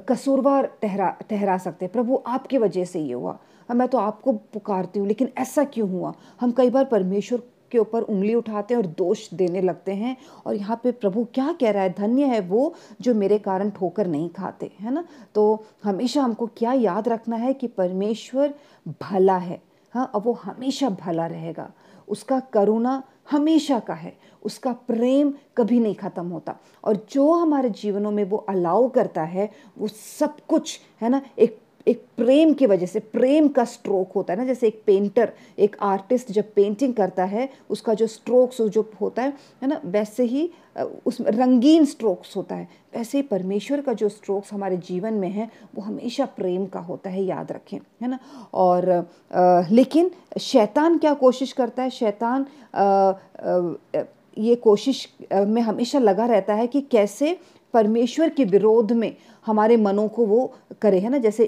कसूरवार 0.03 0.65
ठहरा 0.81 1.09
ठहरा 1.29 1.57
सकते 1.57 1.87
प्रभु, 1.87 2.21
आपकी 2.27 2.57
वजह 2.57 2.85
से 2.85 2.99
ये 2.99 3.13
हुआ। 3.13 3.37
मैं 3.69 3.87
तो 3.87 3.97
आपको 3.97 4.31
पुकारती 4.53 4.99
हूँ, 4.99 5.07
लेकिन 5.07 5.29
ऐसा 5.37 5.63
क्यों 5.65 5.89
हुआ? 5.89 6.13
हम 6.41 6.51
कई 6.51 6.69
बार 6.69 6.85
परमेश्वर 6.85 7.41
के 7.71 7.77
ऊपर 7.77 8.01
उंगली 8.01 8.33
उठाते 8.35 8.73
हैं 8.73 8.81
और 8.81 8.87
दोष 8.87 9.27
देने 9.33 9.61
लगते 9.61 9.93
हैं, 9.93 10.15
और 10.45 10.55
यहाँ 10.55 10.79
पे 10.83 10.91
प्रभु 10.93 11.23
क्या 11.33 11.51
कह 11.61 11.71
रहा 11.71 11.83
है? 11.83 11.93
धन्य 11.93 12.25
है 12.25 12.39
वो 12.41 12.73
जो 13.01 13.13
मेरे 13.15 13.37
कारण 13.39 13.69
ठोकर 13.69 14.07
नहीं 14.07 14.29
खाते, 14.29 14.71
है 14.79 14.93
ना? 14.93 15.03
तो 15.35 15.65
हमेशा 15.83 16.21
हमको 16.21 16.47
क्या 16.57 16.73
याद 16.73 17.07
रखना 17.09 17.35
है 17.35 17.53
कि 17.53 17.67
परमेश्वर 17.69 18.53
भला 19.01 19.37
है। 19.37 19.61
हाँ 19.93 20.05
और 20.05 20.21
वो 20.21 20.33
हमेशा 20.43 20.89
भला 21.01 21.25
रहेगा। 21.27 21.69
उसका 22.07 22.39
करुणा 22.53 23.01
हमेशा 23.31 23.79
का 23.79 23.93
है। 23.93 24.17
उसका 24.43 24.71
प्रेम 24.71 25.33
कभी 25.57 25.79
नहीं 25.79 25.95
ख़त्म 25.95 26.27
होता। 26.27 26.55
और 26.83 27.05
जो 27.11 27.33
हमारे 27.33 27.69
जीवनों 27.69 28.11
में 28.11 28.23
वो 28.23 28.37
अलाउ 28.37 28.89
करता 28.89 29.23
है, 29.23 29.51
वो 29.77 29.87
सब 29.87 30.37
कुछ, 30.47 30.79
है 31.01 31.09
ना, 31.09 31.21
एक 31.39 31.59
एक 31.87 32.03
प्रेम 32.17 32.53
की 32.53 32.65
वजह 32.65 32.85
से 32.85 32.99
प्रेम 32.99 33.47
का 33.47 33.65
स्ट्रोक 33.65 34.11
होता 34.11 34.33
है 34.33 34.39
ना 34.39 34.45
जैसे 34.45 34.67
एक 34.67 34.81
पेंटर 34.85 35.31
एक 35.59 35.75
आर्टिस्ट 35.81 36.31
जब 36.31 36.53
पेंटिंग 36.53 36.93
करता 36.93 37.23
है 37.23 37.49
उसका 37.69 37.93
जो 37.93 38.07
स्ट्रोक्स 38.07 38.61
जो 38.61 38.91
होता 39.01 39.21
है 39.21 39.33
है 39.63 39.67
ना 39.69 39.81
वैसे 39.85 40.23
ही 40.23 40.49
उसमें 41.05 41.31
रंगीन 41.31 41.85
स्ट्रोक्स 41.85 42.35
होता 42.37 42.55
है। 42.55 42.67
वैसे 42.95 43.17
ही 43.17 43.21
परमेश्वर 43.21 43.81
का 43.81 43.93
जो 43.93 44.09
स्ट्रोक्स 44.09 44.53
हमारे 44.53 44.77
जीवन 44.77 45.13
में 45.13 45.29
है 45.29 45.49
वो 45.75 45.81
हमेशा 45.81 46.25
प्रेम 46.25 46.65
का 46.65 46.79
होता 46.79 47.09
है 47.09 47.23
याद 47.23 47.51
रखें 47.51 47.77
है 48.01 48.09
ना? 48.09 48.19
और 48.53 48.89
आ, 48.91 49.61
लेकिन 49.71 50.11
शैतान 50.39 50.97
क्या 50.97 51.13
कोशिश 51.13 51.51
करता 51.51 51.83
है? 51.83 51.89
शैतान 51.89 52.45
आ, 52.75 52.83
आ, 52.83 54.03
ये 54.37 54.55
कोशिश 54.55 55.07
में 55.33 55.61
हमेशा 55.61 55.99
लगा 55.99 56.25
रहता 56.25 56.53
है 56.53 56.67
कि 56.67 56.81
कैसे 56.81 57.39
परमेश्वर 57.73 58.29
के 58.29 58.45
विरोध 58.45 58.91
में 58.91 59.15
हमारे 59.45 59.77
मनों 59.77 60.07
को 60.07 60.25
वो 60.25 60.53
करे, 60.81 60.99
है 60.99 61.09
ना? 61.09 61.17
जैसे 61.17 61.43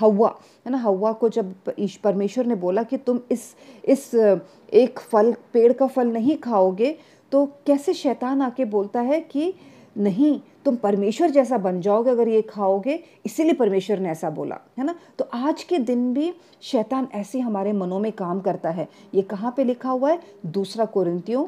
हवा, 0.00 0.28
है 0.66 0.72
ना? 0.72 0.78
हवा 0.78 1.12
को 1.12 1.28
जब 1.28 1.54
ईश, 1.78 1.96
परमेश्वर 1.96 2.46
ने 2.46 2.54
बोला 2.54 2.82
कि 2.82 2.96
तुम 2.96 3.20
इस 3.30 3.54
इस 3.84 4.14
एक 4.14 4.98
फल, 5.00 5.32
पेड़ 5.52 5.72
का 5.72 5.86
फल 5.86 6.08
नहीं 6.08 6.36
खाओगे 6.36 6.96
तो 7.32 7.44
कैसे 7.66 7.94
शैतान 7.94 8.42
आके 8.42 8.64
बोलता 8.64 9.00
है 9.00 9.20
कि 9.20 9.52
नहीं, 9.96 10.40
तुम 10.64 10.76
परमेश्वर 10.76 11.30
जैसा 11.30 11.58
बन 11.58 11.80
जाओगे 11.80 12.10
अगर 12.10 12.28
ये 12.28 12.40
खाओगे? 12.42 12.98
इसीलिए 13.26 13.52
परमेश्वर 13.52 13.98
ने 13.98 14.08
ऐसा 14.10 14.30
बोला, 14.30 14.58
है 14.78 14.84
ना? 14.84 14.94
तो 15.18 15.28
आज 15.34 15.62
के 15.62 15.78
दिन 15.78 16.12
भी 16.14 16.32
शैतान 16.62 17.08
ऐसे 17.14 17.40
हमारे 17.40 17.72
मनों 17.72 17.98
में 17.98 18.10
काम 18.12 18.40
करता 18.40 18.70
है। 18.70 18.88
ये 19.14 19.22
कहाँ 19.22 19.52
पे 19.56 19.64
लिखा 19.64 19.90
हुआ 19.90 20.10
है? 20.10 20.20
दूसरा 20.46 20.84
कुरिंतियों 20.84 21.46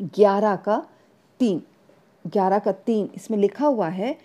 ग्यारह 0.00 0.56
का 0.56 0.82
तीन। 1.40 1.62
ग्यारह 2.26 2.58
का 2.58 2.72
तीन, 2.72 3.08
इसमें 3.14 3.38
लिखा 3.38 3.66
हुआ 3.66 3.88
है, 3.88 4.16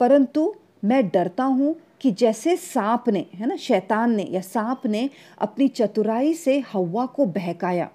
परंतु 0.00 0.54
मैं 0.84 1.08
डरता 1.08 1.44
हूँ 1.44 1.74
कि 2.00 2.10
जैसे 2.12 2.56
सांप 2.56 3.08
ने, 3.08 3.26
है 3.34 3.46
ना, 3.46 3.56
शैतान 3.56 4.14
ने 4.14 4.22
या 4.22 4.40
सांप 4.40 4.86
ने 4.86 5.08
अपनी 5.38 5.68
चतुराई 5.68 6.34
से 6.34 6.58
हवा 6.72 7.06
को 7.06 7.26
बहकाया, 7.26 7.88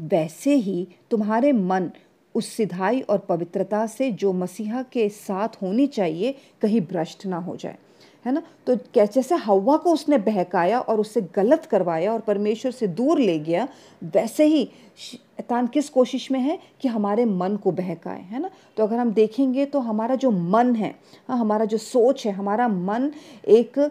वैसे 0.00 0.54
ही 0.54 0.86
तुम्हारे 1.10 1.52
मन 1.52 1.90
उस 2.34 2.48
सिधाई 2.48 3.00
और 3.00 3.18
पवित्रता 3.18 3.86
से 3.86 4.10
जो 4.12 4.32
मसीहा 4.32 4.82
के 4.82 5.08
साथ 5.08 5.62
होनी 5.62 5.86
चाहिए, 5.86 6.34
कहीं 6.62 6.80
भ्रष्ट 6.80 7.26
ना 7.26 7.36
हो 7.36 7.56
जाए। 7.56 7.78
है 8.24 8.32
ना? 8.32 8.42
तो 8.66 8.74
जैसे 8.96 9.34
हवा 9.36 9.76
को 9.76 9.92
उसने 9.92 10.18
बहकाया 10.20 10.80
और 10.80 11.00
उससे 11.00 11.20
गलत 11.36 11.64
करवाया 11.66 12.12
और 12.12 12.20
परमेश्वर 12.20 12.72
से 12.72 12.86
दूर 12.88 13.18
ले 13.18 13.38
गया, 13.38 13.66
वैसे 14.04 14.44
ही 14.44 14.64
शैतान 14.98 15.66
किस 15.66 15.88
कोशिश 15.88 16.30
में 16.30 16.38
है 16.40 16.58
कि 16.80 16.88
हमारे 16.88 17.24
मन 17.24 17.56
को 17.56 17.70
बहकाए, 17.72 18.20
है 18.22 18.40
ना? 18.40 18.50
तो 18.76 18.82
अगर 18.82 18.96
हम 18.96 19.12
देखेंगे 19.12 19.64
तो 19.66 19.80
हमारा 19.80 20.14
जो 20.16 20.30
मन 20.30 20.74
है 20.76 20.94
हाँ 21.28 21.38
हमारा 21.38 21.64
जो 21.64 21.78
सोच 21.78 22.26
है, 22.26 22.32
हमारा 22.32 22.68
मन 22.68 23.10
एक 23.48 23.90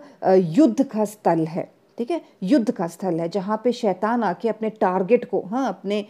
युद्ध 0.58 0.84
का 0.84 1.06
स्थल 1.06 1.46
है। 1.48 1.70
ठीक 2.00 2.12
है? 2.12 2.22
युद्ध 2.44 2.72
का 2.72 2.88
स्थल 2.88 3.20
है 3.20 3.28
जहाँ 3.30 3.60
पे 3.64 3.72
शैतान 3.72 4.24
आके 4.24 4.50
अपने 4.50 4.70
टारगेट 4.72 5.26
को 5.30 5.42
हाँ 5.48 5.68
अपने 5.70 6.06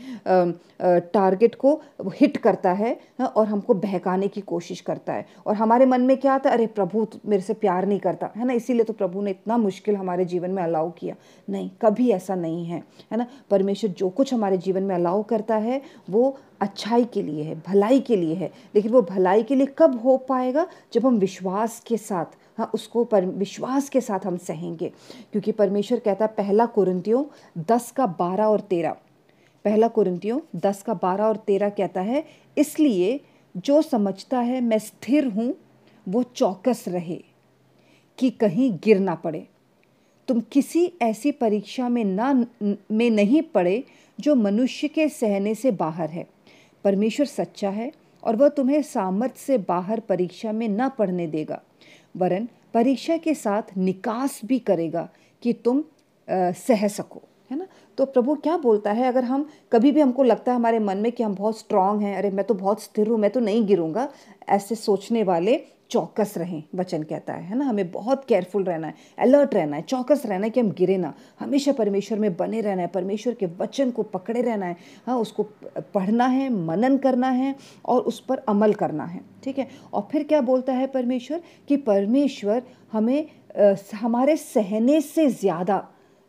टारगेट 1.14 1.56
को 1.56 1.74
हिट 2.16 2.38
करता 2.38 2.72
है 2.72 2.92
हाँ, 3.20 3.28
और 3.28 3.48
हमको 3.48 3.74
बहकाने 3.76 4.28
की 4.28 4.42
कोशिश 4.42 4.82
करता 4.82 5.14
है। 5.14 5.26
और 5.46 5.56
हमारे 5.56 5.86
मन 5.86 6.02
में 6.02 6.16
क्या 6.18 6.34
आता 6.34 6.50
है 6.50 6.56
अरे 6.56 6.68
प्रभु 6.70 7.06
मेरे 7.26 7.42
से 7.44 7.54
प्यार 7.54 7.86
नहीं 7.86 8.00
करता 8.00 8.30
है 8.36 8.46
ना? 8.46 8.54
इसीलिए 8.54 8.84
तो 8.84 8.94
प्रभु 8.94 9.22
ने 9.22 9.32
इतना 9.32 9.58
मुश्किल 9.58 9.96
हमारे 9.96 10.26
जीवन 10.26 10.52
में 10.52 10.62
अलाउ 10.64 10.92
किया। 10.92 11.16
नहीं 11.48 11.70
कभी 11.82 12.10
ऐसा 12.12 12.36
नहीं 12.36 12.66
है 12.66 12.84
है 13.12 13.18
ना? 13.18 13.26
परमेश्वर 13.50 13.90
जो 13.92 14.10
कुछ 14.10 14.34
हमारे 14.34 14.58
जीवन 14.58 14.84
में 14.84 14.96
अलाउ 14.96 15.24
करता 15.24 15.56
है 15.58 15.82
वो 16.10 16.38
अच्छाई 16.62 17.06
के 17.06 17.22
लिए 17.22 17.44
है 17.44 17.56
भलाई 17.68 18.00
के 18.00 18.16
लिए 18.16 18.36
है। 18.36 18.52
लेकिन 18.76 18.92
वो 18.92 19.02
भलाई 19.02 19.44
के 19.44 19.56
लिए 19.56 19.68
कब 19.78 20.00
हो 20.04 20.18
पाएगा? 20.30 20.68
जब 20.94 21.06
हम 21.06 21.18
विश्वास 21.20 21.80
के 21.88 21.98
साथ 21.98 22.38
हाँ 22.60 22.72
उसको 22.74 23.04
पर, 23.04 23.26
विश्वास 23.26 23.90
के 23.90 24.02
साथ 24.02 24.20
हम 24.26 24.38
सहेंगे। 24.38 24.92
क्योंकि 25.32 25.52
परमेश्वर 25.52 26.00
कहता 26.00 26.26
है, 26.26 26.32
पहला 26.38 26.66
कुरंतियों 26.66 27.26
दस 27.58 27.92
का 27.92 28.06
बारह 28.06 28.46
और 28.46 28.60
तेरह। 28.60 28.92
पहला 29.66 29.88
कुरंतियों 29.88 30.40
दस 30.56 30.84
का 30.84 30.94
बारह 30.94 31.24
और 31.24 31.38
तेरह 31.38 31.70
कहता 31.70 32.02
है, 32.02 32.26
इसलिए 32.58 33.20
जो 33.58 33.82
समझता 33.82 34.40
है, 34.40 34.62
मैं 34.62 34.80
स्थिर 34.80 35.28
हूँ, 35.28 35.56
वो 36.08 36.24
चौकस 36.24 36.86
रहे 36.88 37.24
कि 38.18 38.30
कहीं 38.30 38.80
गिर 38.84 39.00
ना 39.00 39.16
पड़े। 39.16 39.48
तुम 40.28 40.40
किसी 40.40 40.94
ऐसी 41.02 41.32
परीक्षा 41.32 41.90
में 41.90 42.04
ना, 42.04 42.46
में 42.92 43.10
नहीं 43.10 43.42
पड़े 43.42 43.84
जो 44.20 44.36
मनुष्य 44.36 44.88
के 44.88 45.10
सहने 45.10 45.56
से 45.56 45.72
बाहर 45.72 46.10
है। 46.10 46.28
परमेश्वर 46.84 47.26
सच्चा 47.26 47.70
है 47.70 47.92
और 48.24 48.36
वह 48.36 48.50
तुम्हें 48.50 48.82
सामर्थ्य 48.82 49.40
से 49.40 49.58
बाहर 49.58 50.00
परीक्षा 50.00 50.52
में 50.52 50.70
न 50.70 50.90
पढ़ने 50.90 51.28
देगा। 51.28 51.62
वरन 52.18 52.48
परीक्षा 52.74 53.18
के 53.18 53.34
साथ 53.34 53.62
निकास 53.78 54.42
भी 54.46 54.60
करेगा 54.60 55.10
कि 55.42 55.54
तुम 55.54 55.80
आ, 55.80 56.52
सह 56.52 56.88
सको 56.88 57.22
है 57.52 57.58
ना? 57.58 57.68
तो 57.98 58.06
प्रभु 58.06 58.36
क्या 58.36 58.58
बोलता 58.58 58.92
है? 58.92 59.08
अगर 59.08 59.24
हम 59.24 59.50
कभी 59.72 59.92
भी 59.92 60.02
हमको 60.02 60.24
लगता 60.24 60.52
है 60.52 60.56
हमारे 60.56 60.80
मन 60.80 60.98
में 60.98 61.12
कि 61.12 61.24
हम 61.24 61.36
बहुत 61.36 61.60
स्ट्रांग 61.60 62.02
हैं 62.02 62.18
अरे 62.18 62.30
मैं 62.30 62.46
तो 62.46 62.54
बहुत 62.54 62.82
स्थिर 62.82 63.08
हूँ 63.08 63.18
मैं 63.18 63.32
तो 63.32 63.40
नहीं 63.40 63.66
गिरूँगा 63.66 64.10
ऐसे 64.50 64.76
सोचने 64.76 65.24
वाले 65.24 65.79
चौकस 65.90 66.34
रहें 66.38 66.64
वचन 66.76 67.04
कहता 67.04 67.34
है 67.34 67.44
है 67.44 67.58
ना? 67.58 67.66
हमें 67.66 67.92
बहुत 67.92 68.26
केयरफुल 68.26 68.64
रहना 68.64 68.88
है 68.88 68.94
अलर्ट 69.20 69.56
रहना 69.56 69.76
है 69.76 69.82
चौकस 69.84 70.26
रहना 70.26 70.46
है 70.46 70.50
कि 70.50 70.60
हम 70.60 70.72
गिरे 70.72 70.98
ना। 70.98 71.14
हमेशा 71.40 71.72
परमेश्वर 71.72 72.20
में 72.20 72.36
बने 72.38 72.62
रहना 72.62 72.82
है 72.82 72.88
परमेश्वर 72.90 73.34
के 73.34 73.46
वचन 73.60 73.92
को 73.92 74.04
पकड़े 74.06 74.42
रहना 74.42 74.66
है 74.66 74.76
हाँ 75.08 75.18
उसको 75.18 75.44
पढ़ना 75.94 76.28
है 76.28 76.50
मनन 76.56 76.98
करना 76.98 77.30
है 77.32 77.56
और 77.86 78.02
उस 78.02 78.20
पर 78.20 78.44
अमल 78.50 78.74
करना 78.74 79.06
है 79.06 79.22
ठीक 79.44 79.60
है? 79.60 79.68
और 79.94 80.08
फिर 80.12 80.24
क्या 80.24 80.42
बोलता 80.42 80.74
है 80.74 80.88
परमेश्वर 80.88 81.42
कि 81.68 81.78
परमेश्वर 81.80 82.64
हमें 82.92 83.28
आ, 83.60 83.76
हमारे 83.96 84.36
सहने 84.38 85.00
से 85.02 85.28
ज़्यादा 85.30 85.76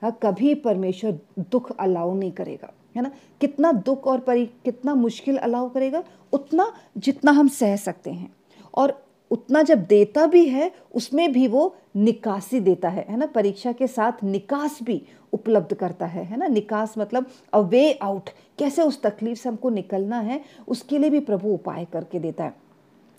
हाँ 0.02 0.18
कभी 0.22 0.54
परमेश्वर 0.56 1.18
दुख 1.50 1.70
अलाउ 1.76 2.14
नहीं 2.14 2.32
करेगा 2.32 2.72
है 2.96 3.02
ना? 3.02 3.10
कितना 3.40 3.72
दुख 3.72 4.06
और 4.06 4.20
परी 4.20 4.46
कितना 4.64 4.94
मुश्किल 4.94 5.36
अलाउ 5.38 5.68
करेगा 5.70 6.02
उतना 6.32 6.72
जितना 6.98 7.32
हम 7.32 7.48
सह 7.50 7.76
सकते 7.76 8.10
हैं। 8.10 8.30
और 8.74 9.00
उतना 9.30 9.62
जब 9.62 9.84
देता 9.86 10.26
भी 10.26 10.44
है, 10.48 10.70
उसमें 10.94 11.32
भी 11.32 11.46
वो 11.48 11.74
निकासी 11.96 12.60
देता 12.60 12.88
है 12.88 13.06
है 13.08 13.16
ना? 13.16 13.26
परीक्षा 13.26 13.72
के 13.72 13.86
साथ 13.86 14.24
निकास 14.24 14.78
भी 14.82 15.02
उपलब्ध 15.32 15.74
करता 15.74 16.06
है 16.06 16.24
है 16.24 16.36
ना? 16.36 16.46
निकास 16.46 16.94
मतलब 16.98 17.26
अ 17.52 17.58
वे 17.60 17.92
आउट 17.92 18.30
कैसे 18.58 18.82
उस 18.82 19.02
तकलीफ़ 19.02 19.38
से 19.38 19.48
हमको 19.48 19.70
निकलना 19.70 20.18
है, 20.20 20.40
उसके 20.68 20.98
लिए 20.98 21.10
भी 21.10 21.20
प्रभु 21.20 21.48
उपाय 21.48 21.84
करके 21.92 22.18
देता 22.18 22.44
है। 22.44 22.54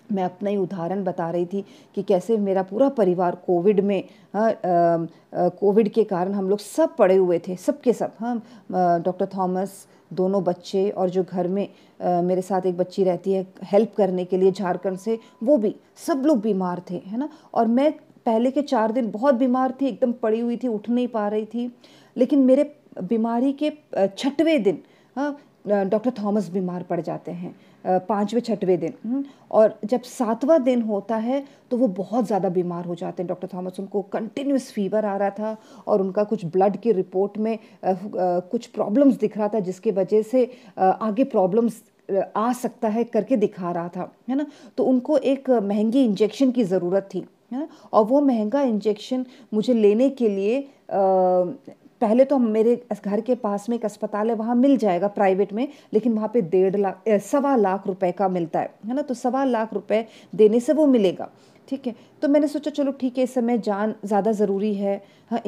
मैं 0.09 0.23
अपना 0.23 0.49
ही 0.49 0.57
उदाहरण 0.57 1.03
बता 1.03 1.29
रही 1.31 1.45
थी 1.45 1.63
कि 1.95 2.03
कैसे 2.03 2.37
मेरा 2.37 2.63
पूरा 2.63 2.87
परिवार 2.91 3.35
कोविड 3.45 3.79
में 3.79 4.03
कोविड 4.35 5.89
के 5.89 6.03
कारण 6.03 6.33
हम 6.33 6.49
लोग 6.49 6.59
सब 6.59 6.95
पड़े 6.95 7.15
हुए 7.15 7.39
थे, 7.39 7.55
सबके 7.55 7.93
सब 7.93 8.13
हाँ 8.19 8.35
डॉक्टर 8.71 9.29
थॉमस 9.37 9.85
दोनों 10.13 10.43
बच्चे 10.43 10.89
और 10.89 11.09
जो 11.09 11.23
घर 11.23 11.47
में 11.47 11.67
आ, 12.01 12.21
मेरे 12.21 12.41
साथ 12.41 12.65
एक 12.65 12.77
बच्ची 12.77 13.03
रहती 13.03 13.33
है 13.33 13.45
हेल्प 13.63 13.93
करने 13.97 14.25
के 14.25 14.37
लिए 14.37 14.51
झारखंड 14.51 14.97
से 14.97 15.17
वो 15.43 15.57
भी 15.57 15.75
सब 15.97 16.23
लोग 16.25 16.41
बीमार 16.41 16.81
थे 16.89 17.01
है 17.05 17.17
ना? 17.17 17.29
और 17.53 17.67
मैं 17.67 17.91
पहले 18.25 18.51
के 18.51 18.61
चार 18.61 18.91
दिन 18.91 19.09
बहुत 19.11 19.35
बीमार 19.35 19.73
थी 19.81 19.87
एकदम 19.87 20.11
पड़ी 20.21 20.39
हुई 20.39 20.57
थी 20.57 20.67
उठ 20.67 20.89
नहीं 20.89 21.07
पा 21.07 21.27
रही 21.27 21.45
थी। 21.45 21.71
लेकिन 22.15 22.39
मेरे 22.39 22.63
बीमारी 23.03 23.53
के 23.53 23.71
छठवें 24.07 24.61
दिन 24.63 24.79
हाँ 25.15 25.37
डॉक्टर 25.67 26.11
थॉमस 26.19 26.49
बीमार 26.49 26.83
पड़ 26.83 26.99
जाते 27.01 27.31
हैं। 27.31 27.55
पाँचवें 27.85 28.41
छठवें 28.41 28.79
दिन 28.79 28.93
हम्म, 29.03 29.23
और 29.51 29.79
जब 29.85 30.01
सातवां 30.03 30.61
दिन 30.63 30.81
होता 30.83 31.15
है 31.17 31.43
तो 31.71 31.77
वो 31.77 31.87
बहुत 31.89 32.25
ज़्यादा 32.27 32.49
बीमार 32.49 32.85
हो 32.85 32.95
जाते 32.95 33.23
हैं 33.23 33.27
डॉक्टर 33.27 33.47
थॉमस। 33.53 33.79
उनको 33.79 34.01
कंटिन्यूस 34.13 34.71
फीवर 34.71 35.05
आ 35.05 35.15
रहा 35.17 35.29
था 35.29 35.55
और 35.87 36.01
उनका 36.01 36.23
कुछ 36.23 36.45
ब्लड 36.47 36.77
की 36.77 36.91
रिपोर्ट 36.91 37.37
में 37.37 37.57
कुछ 37.85 38.65
प्रॉब्लम्स 38.67 39.15
दिख 39.19 39.37
रहा 39.37 39.47
था 39.47 39.59
जिसकी 39.61 39.91
वजह 39.91 40.21
से 40.23 40.49
आगे 40.77 41.23
प्रॉब्लम्स 41.25 41.81
आ 42.35 42.51
सकता 42.53 42.87
है 42.89 43.03
करके 43.05 43.35
दिखा 43.37 43.71
रहा 43.71 43.87
था 43.89 44.11
है 44.29 44.35
ना? 44.35 44.45
तो 44.77 44.83
उनको 44.83 45.17
एक 45.17 45.49
महँगी 45.49 46.03
इंजेक्शन 46.05 46.51
की 46.51 46.63
ज़रूरत 46.65 47.09
थी 47.13 47.19
है 47.51 47.59
ना? 47.59 47.67
और 47.93 48.05
वो 48.05 48.21
महँगा 48.21 48.61
इंजेक्शन 48.63 49.25
मुझे 49.53 49.73
लेने 49.73 50.09
के 50.11 50.29
लिए 50.29 50.59
पहले 52.01 52.25
तो 52.25 52.37
मेरे 52.37 52.75
घर 52.95 53.21
के 53.21 53.35
पास 53.35 53.69
में 53.69 53.75
एक 53.77 53.85
अस्पताल 53.85 54.29
है, 54.29 54.35
वहाँ 54.35 54.55
मिल 54.55 54.77
जाएगा 54.77 55.07
प्राइवेट 55.09 55.53
में, 55.53 55.67
लेकिन 55.93 56.13
वहाँ 56.13 56.29
पे 56.33 56.41
डेढ़ 56.43 56.75
लाख 56.75 57.09
सवा 57.21 57.55
लाख 57.55 57.87
रुपए 57.87 58.11
का 58.11 58.27
मिलता 58.29 58.59
है 58.59 58.73
है 58.87 58.95
ना? 58.95 59.01
तो 59.01 59.13
सवा 59.13 59.43
लाख 59.45 59.73
रुपए 59.73 60.05
देने 60.35 60.59
से 60.59 60.73
वो 60.73 60.85
मिलेगा। 60.87 61.29
ठीक 61.67 61.87
है? 61.87 61.95
तो 62.21 62.27
मैंने 62.27 62.47
सोचा, 62.47 62.71
चलो 62.71 62.91
ठीक 62.91 63.17
है, 63.17 63.23
इस 63.23 63.33
समय 63.33 63.57
जान 63.59 63.95
ज़्यादा 64.05 64.31
ज़रूरी 64.33 64.73
है 64.75 65.01
हाँ 65.31 65.41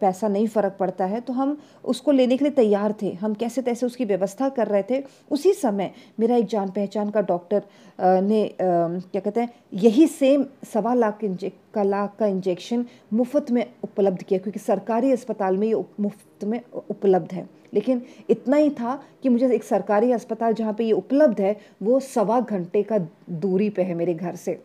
पैसा 0.00 0.28
नहीं 0.28 0.46
फ़र्क 0.48 0.76
पड़ता 0.80 1.04
है। 1.04 1.20
तो 1.20 1.32
हम 1.32 1.56
उसको 1.84 2.12
लेने 2.12 2.36
के 2.36 2.44
लिए 2.44 2.52
तैयार 2.54 2.94
थे। 3.02 3.12
हम 3.14 3.32
कैसे 3.34 3.62
तैसे 3.62 3.86
उसकी 3.86 4.04
व्यवस्था 4.04 4.48
कर 4.48 4.66
रहे 4.66 4.82
थे। 4.90 5.02
उसी 5.30 5.52
समय 5.52 5.90
मेरा 6.20 6.36
एक 6.36 6.46
जान 6.46 6.70
पहचान 6.70 7.10
का 7.10 7.20
डॉक्टर 7.22 7.62
ने 7.98 8.48
क्या 8.60 9.20
कहते 9.20 9.40
हैं, 9.40 9.48
यही 9.74 10.06
सेम 10.08 10.44
सवा 10.72 10.94
लाख 10.94 11.18
का 11.74 11.82
लाख 11.82 12.14
का 12.18 12.26
इंजेक्शन 12.26 12.84
मुफ़्त 13.12 13.50
में 13.50 13.66
उपलब्ध 13.84 14.22
किया, 14.22 14.38
क्योंकि 14.38 14.58
सरकारी 14.58 15.10
अस्पताल 15.12 15.56
में 15.56 15.66
ये 15.68 15.82
मुफ़्त 16.00 16.44
में 16.44 16.60
उपलब्ध 16.90 17.32
है। 17.32 17.48
लेकिन 17.74 18.02
इतना 18.30 18.56
ही 18.56 18.70
था 18.70 18.94
कि 19.22 19.28
मुझे 19.28 19.48
एक 19.54 19.64
सरकारी 19.64 20.12
अस्पताल 20.12 20.54
जहाँ 20.54 20.72
पे 20.72 20.84
ये 20.84 20.92
उपलब्ध 20.92 21.40
है, 21.40 21.56
वो 21.82 21.98
सवा 22.02 22.40
घंटे 22.40 22.82
का 22.82 22.98
दूरी 23.30 23.68
पे 23.70 23.82
है 23.82 23.94
मेरे 23.94 24.14
घर 24.14 24.36
से। 24.36 24.58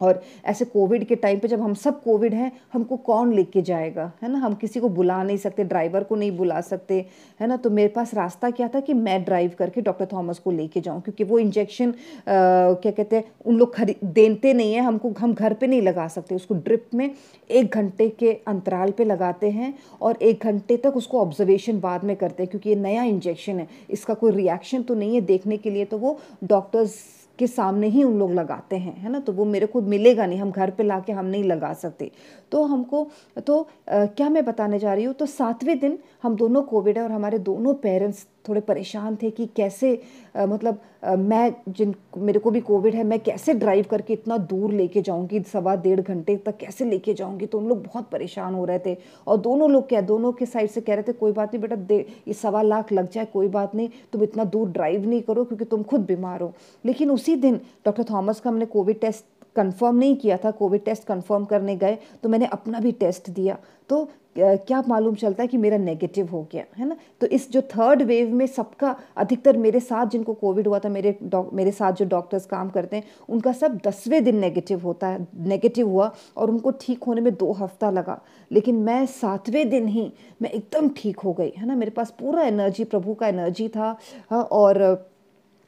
और 0.00 0.22
ऐसे 0.44 0.64
कोविड 0.64 1.04
के 1.04 1.16
टाइम 1.16 1.38
पे 1.38 1.48
जब 1.48 1.60
हम 1.60 1.74
सब 1.76 2.02
कोविड 2.02 2.34
हैं, 2.34 2.50
हमको 2.72 2.96
कौन 2.98 3.32
लेके 3.32 3.62
जाएगा? 3.62 4.10
है 4.22 4.30
ना? 4.32 4.38
हम 4.38 4.54
किसी 4.54 4.80
को 4.80 4.88
बुला 4.90 5.22
नहीं 5.22 5.36
सकते, 5.36 5.64
ड्राइवर 5.64 6.04
को 6.04 6.16
नहीं 6.16 6.36
बुला 6.36 6.60
सकते, 6.62 7.04
है 7.40 7.46
ना? 7.46 7.56
तो 7.56 7.70
मेरे 7.70 7.88
पास 7.88 8.14
रास्ता 8.14 8.50
क्या 8.50 8.68
था 8.68 8.80
कि 8.80 8.94
मैं 8.94 9.22
ड्राइव 9.24 9.52
करके 9.58 9.80
डॉक्टर 9.80 10.06
थॉमस 10.12 10.38
को 10.38 10.50
लेके 10.50 10.80
जाऊँ, 10.80 11.00
क्योंकि 11.02 11.24
वो 11.24 11.38
इंजेक्शन 11.38 11.94
क्या 12.28 12.90
कहते 12.90 13.16
हैं, 13.16 13.24
उन 13.46 13.56
लोग 13.56 13.74
खरीद 13.74 14.04
देते 14.04 14.52
नहीं 14.54 14.74
हैं, 14.74 14.82
हमको, 14.82 15.12
हम 15.18 15.34
घर 15.34 15.54
पर 15.54 15.68
नहीं 15.68 15.82
लगा 15.82 16.08
सकते। 16.08 16.34
उसको 16.34 16.54
ड्रिप 16.56 16.88
में 16.94 17.10
एक 17.50 17.74
घंटे 17.74 18.08
के 18.10 18.32
अंतराल 18.48 18.90
पर 18.90 19.04
लगाते 19.04 19.50
हैं 19.50 19.74
और 20.00 20.18
एक 20.22 20.44
घंटे 20.44 20.76
तक 20.76 20.96
उसको 20.96 21.20
ऑब्जर्वेशन 21.20 21.80
बाद 21.80 22.04
में 22.04 22.16
करते 22.16 22.42
हैं, 22.42 22.50
क्योंकि 22.50 22.68
ये 22.70 22.76
नया 22.76 23.02
इंजेक्शन 23.04 23.58
है। 23.58 23.68
इसका 23.90 24.14
कोई 24.14 24.32
रिएक्शन 24.32 24.82
तो 24.82 24.94
नहीं 24.94 25.14
है 25.14 25.20
देखने 25.22 25.56
के 25.56 25.70
लिए 25.70 25.84
तो 25.84 25.98
वो 25.98 26.18
डॉक्टर्स 26.44 26.98
के 27.40 27.46
सामने 27.46 27.88
ही 27.88 28.02
उन 28.04 28.18
लोग 28.18 28.32
लगाते 28.34 28.76
हैं 28.76 28.94
है 28.96 29.10
ना? 29.12 29.20
तो 29.20 29.32
वो 29.32 29.44
मेरे 29.44 29.66
को 29.66 29.80
मिलेगा 29.82 30.26
नहीं 30.26 30.38
हम 30.38 30.50
घर 30.50 30.70
पे 30.70 30.82
ला 30.82 30.98
के 31.00 31.12
हम 31.12 31.24
नहीं 31.26 31.44
लगा 31.44 31.72
सकते। 31.74 32.10
तो 32.52 32.62
हमको 32.64 33.06
तो 33.46 33.60
आ, 33.60 34.04
क्या 34.06 34.28
मैं 34.28 34.44
बताने 34.44 34.78
जा 34.78 34.94
रही 34.94 35.04
हूँ? 35.04 35.14
तो 35.14 35.26
सातवें 35.26 35.78
दिन 35.78 35.98
हम 36.22 36.36
दोनों 36.36 36.62
कोविड 36.62 36.98
है 36.98 37.04
और 37.04 37.12
हमारे 37.12 37.38
दोनों 37.38 37.74
पेरेंट्स 37.82 38.26
थोड़े 38.48 38.60
परेशान 38.60 39.16
थे 39.22 39.30
कि 39.30 39.46
कैसे 39.56 40.00
आ, 40.36 40.46
मतलब 40.46 40.78
आ, 41.04 41.14
मैं 41.16 41.54
जिन 41.68 41.94
मेरे 42.18 42.38
को 42.38 42.50
भी 42.50 42.60
कोविड 42.60 42.94
है 42.94 43.04
मैं 43.04 43.18
कैसे 43.20 43.54
ड्राइव 43.54 43.86
करके 43.90 44.12
इतना 44.12 44.36
दूर 44.38 44.72
लेके 44.72 45.02
जाऊँगी 45.02 45.40
सवा 45.42 45.74
डेढ़ 45.76 46.00
घंटे 46.00 46.36
तक 46.36 46.56
कैसे 46.56 46.84
लेके 46.84 47.14
जाऊँगी? 47.14 47.46
तो 47.46 47.58
उन 47.58 47.68
लोग 47.68 47.82
बहुत 47.84 48.08
परेशान 48.10 48.54
हो 48.54 48.64
रहे 48.64 48.78
थे। 48.78 48.96
और 49.26 49.36
दोनों 49.36 49.70
लोग 49.70 49.88
क्या 49.88 50.00
दोनों 50.00 50.32
के 50.32 50.46
साइड 50.46 50.70
से 50.70 50.80
कह 50.80 50.94
रहे 50.94 51.02
थे 51.02 51.12
कोई 51.12 51.32
बात 51.32 51.54
नहीं 51.54 51.60
बेटा 51.62 51.76
दे 51.76 51.98
ये 52.28 52.34
सवा 52.34 52.62
लाख 52.62 52.92
लग 52.92 53.10
जाए 53.10 53.24
कोई 53.32 53.48
बात 53.48 53.74
नहीं 53.74 53.88
तुम 54.12 54.22
इतना 54.22 54.44
दूर 54.44 54.68
ड्राइव 54.68 55.08
नहीं 55.08 55.22
करो 55.22 55.44
क्योंकि 55.44 55.64
तुम 55.64 55.82
खुद 55.82 56.06
बीमार 56.06 56.40
हो। 56.40 56.52
लेकिन 56.84 57.10
उसी 57.10 57.36
दिन 57.36 57.60
डॉक्टर 57.86 58.04
थॉमस 58.10 58.40
का 58.40 58.50
हमने 58.50 58.66
कोविड 58.66 59.00
टेस्ट 59.00 59.24
कंफर्म 59.56 59.96
नहीं 59.96 60.16
किया 60.16 60.36
था 60.36 60.50
कोविड 60.52 60.84
टेस्ट 60.84 61.04
कंफर्म 61.04 61.44
करने 61.44 61.76
गए 61.76 61.98
तो 62.22 62.28
मैंने 62.28 62.46
अपना 62.46 62.80
भी 62.80 62.92
टेस्ट 62.94 63.30
दिया। 63.30 63.58
तो 63.90 64.08
क्या 64.36 64.82
मालूम 64.88 65.14
चलता 65.14 65.42
है 65.42 65.46
कि 65.48 65.56
मेरा 65.56 65.76
नेगेटिव 65.78 66.26
हो 66.26 66.42
गया 66.52 66.64
है 66.76 66.86
ना? 66.88 66.96
तो 67.20 67.26
इस 67.26 67.50
जो 67.52 67.60
थर्ड 67.62 68.02
वेव 68.02 68.34
में 68.34 68.46
सबका 68.46 68.94
अधिकतर 69.16 69.56
मेरे 69.56 69.80
साथ 69.80 70.06
जिनको 70.06 70.34
कोविड 70.34 70.66
हुआ 70.68 70.78
था 70.78 70.88
मेरे 70.88 71.16
मेरे 71.34 71.70
साथ 71.70 71.92
जो 71.92 72.04
डॉक्टर्स 72.04 72.46
काम 72.46 72.68
करते 72.70 72.96
हैं 72.96 73.04
उनका 73.28 73.52
सब 73.52 73.78
दसवें 73.86 74.22
दिन 74.24 74.36
नेगेटिव 74.36 74.82
होता 74.82 75.08
है 75.08 75.26
नेगेटिव 75.44 75.88
हुआ 75.88 76.10
और 76.36 76.50
उनको 76.50 76.70
ठीक 76.80 77.04
होने 77.04 77.20
में 77.20 77.34
दो 77.34 77.52
हफ़्ता 77.52 77.90
लगा। 77.90 78.20
लेकिन 78.50 78.76
मैं 78.80 79.04
सातवें 79.06 79.68
दिन 79.70 79.88
ही 79.88 80.10
मैं 80.42 80.50
एकदम 80.50 80.88
ठीक 80.96 81.20
हो 81.20 81.32
गई 81.32 81.52
है 81.56 81.66
ना? 81.66 81.74
मेरे 81.74 81.90
पास 81.90 82.14
पूरा 82.20 82.42
एनर्जी 82.42 82.84
प्रभु 82.84 83.14
का 83.14 83.28
एनर्जी 83.28 83.68
था 83.68 83.96
हाँ, 84.30 84.42
और 84.42 85.10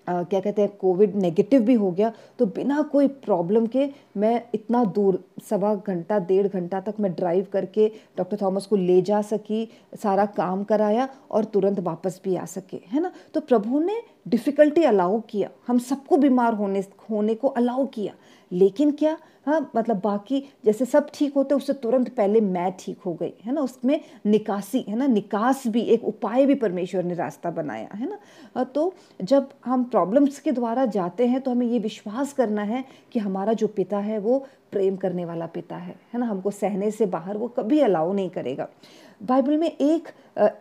क्या 0.09 0.41
कहते 0.41 0.63
हैं 0.63 0.71
कोविड 0.77 1.15
नेगेटिव 1.17 1.63
भी 1.63 1.75
हो 1.75 1.91
गया 1.91 2.13
तो 2.39 2.47
बिना 2.47 2.81
कोई 2.83 3.09
प्रॉब्लम 3.27 3.67
के 3.67 3.89
मैं 4.17 4.43
इतना 4.55 4.85
दूर, 4.85 5.23
सवा 5.51 5.75
घंटा, 5.77 6.19
डेढ़ 6.19 6.47
घंटा 6.47 6.81
तक 6.81 6.95
मैं 7.01 7.13
ड्राइव 7.15 7.47
करके 7.53 7.91
डॉक्टर 8.17 8.39
थॉमस 8.43 8.67
को 8.67 8.77
ले 8.77 9.01
जा 9.03 9.21
सकी, 9.23 9.69
सारा 10.03 10.27
काम 10.27 10.65
कराया 10.65 11.09
और 11.31 11.45
तुरंत 11.45 11.81
वापस 11.81 12.21
भी 12.25 12.37
आ 12.37 12.45
सके, 12.45 12.81
है 12.87 13.01
ना? 13.01 13.13
तो 13.35 13.41
प्रभु 13.41 13.81
ने 13.81 14.01
डिफ़िकल्टी 14.27 14.83
अलाउ 14.83 15.21
किया। 15.21 15.51
हम 15.69 15.79
सबको 15.79 16.17
बीमार 16.17 16.55
होने 16.55 16.85
होने 17.11 17.35
को 17.35 17.49
अलाउ 17.49 17.87
किया। 17.87 18.15
लेकिन 18.53 18.91
क्या? 18.93 19.17
हाँ 19.47 19.71
मतलब 19.77 20.01
बाकी 20.01 20.43
जैसे 20.65 20.85
सब 20.85 21.07
ठीक 21.15 21.35
होते, 21.35 21.55
उससे 21.55 21.73
तुरंत 21.73 22.09
पहले 22.09 22.41
मैं 22.41 22.73
ठीक 22.81 22.99
हो 23.07 23.15
गई, 23.15 23.33
है 23.45 23.53
ना? 23.53 23.61
उसमें 23.61 24.01
निकासी, 24.27 24.85
है 24.89 24.97
ना? 24.97 25.07
निकास 25.07 25.67
भी 25.67 25.81
एक 25.83 26.05
उपाय 26.05 26.47
भी 26.47 26.55
परमेश्वर 26.55 27.03
ने 27.03 27.15
रास्ता 27.15 27.51
बनाया, 27.51 27.89
है 27.95 28.09
ना? 28.11 28.65
तो 28.65 28.93
जब 29.23 29.49
हम 29.65 29.85
प्रॉब्लम्स 29.85 30.39
के 30.41 30.53
द्वारा 30.53 30.85
जाते 30.87 31.27
हैं 31.27 31.41
तो 31.41 31.51
हमें 31.51 31.67
ये 31.67 31.79
विश्वास 31.79 32.33
करना 32.33 32.63
है 32.63 32.85
कि 33.13 33.19
हमारा 33.19 33.53
जो 33.53 33.67
पिता 33.67 33.99
है, 33.99 34.19
वो 34.19 34.47
प्रेम 34.73 34.97
करने 34.97 35.25
वाला 35.25 35.47
पिता 35.47 35.77
है 35.77 35.95
है 36.15 36.21
ना? 36.21 36.27
हमको 36.27 36.51
सहने 36.51 36.91
से 36.91 37.07
बाहर 37.07 37.37
वो 37.37 37.49
कभी 37.49 37.81
अलाउ 37.81 38.13
नहीं 38.13 38.31
करेगा। 38.31 38.69
बाइबल 39.23 39.57
में 39.57 39.71
एक 39.71 40.09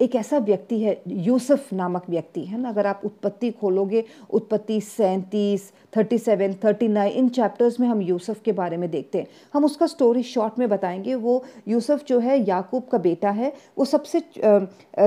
एक 0.02 0.16
ऐसा 0.16 0.38
व्यक्ति 0.38 0.80
है 0.80 1.02
यूसुफ 1.08 1.72
नामक 1.74 2.10
व्यक्ति, 2.10 2.42
है 2.42 2.60
ना? 2.60 2.70
अगर 2.70 2.88
आप 2.88 3.02
उत्पत्ति 3.06 3.52
खोलोगे, 3.52 4.04
उत्पत्ति 4.30 4.80
सैंतीस 4.82 5.72
thirty 5.98 6.18
seven 6.18 6.54
thirty 6.64 6.88
nine 6.88 7.12
in 7.12 7.30
chapters 7.30 7.80
में 7.80 7.88
हम 7.88 8.02
यूसुफ 8.02 8.42
के 8.42 8.52
बारे 8.52 8.78
में 8.78 8.90
देखते 8.92 9.20
हैं। 9.20 9.28
हम 9.54 9.66
उसका 9.66 9.88
स्टोरी 9.88 10.24
शॉर्ट 10.24 10.60
में 10.60 10.68
बताएँगे। 10.70 11.16
वो 11.16 11.44
यूसुफ 11.68 12.06
जो 12.06 12.20
है 12.20 12.38
याकूब 12.50 12.88
का 12.92 12.98
बेटा 12.98 13.30
है। 13.30 13.54
वो 13.78 13.86
सबसे 13.86 14.24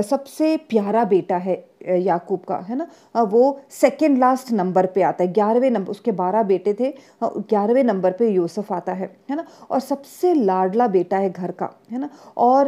सबसे 0.01 0.55
प्यारा 0.57 1.03
बेटा 1.05 1.37
है 1.37 1.55
याकूब 1.87 2.39
का, 2.39 2.55
है 2.59 2.75
ना? 2.75 2.87
वो 3.23 3.59
सेकेंड 3.71 4.17
लास्ट 4.19 4.51
नंबर 4.53 4.85
पे 4.85 5.01
आता 5.03 5.23
है। 5.23 5.31
ग्यारहवें 5.33 5.69
नंबर 5.71 5.91
उसके 5.91 6.11
बारह 6.13 6.43
बेटे 6.43 6.73
थे 6.73 6.93
ग्यारहवें 7.23 7.83
नंबर 7.83 8.11
पे 8.11 8.29
यूसुफ 8.29 8.71
आता 8.73 8.93
है 8.93 9.09
है 9.29 9.35
ना? 9.35 9.45
और 9.71 9.79
सबसे 9.79 10.33
लाडला 10.35 10.87
बेटा 10.87 11.17
है 11.17 11.29
घर 11.31 11.51
का, 11.51 11.69
है 11.91 11.99
ना? 11.99 12.09
और 12.37 12.67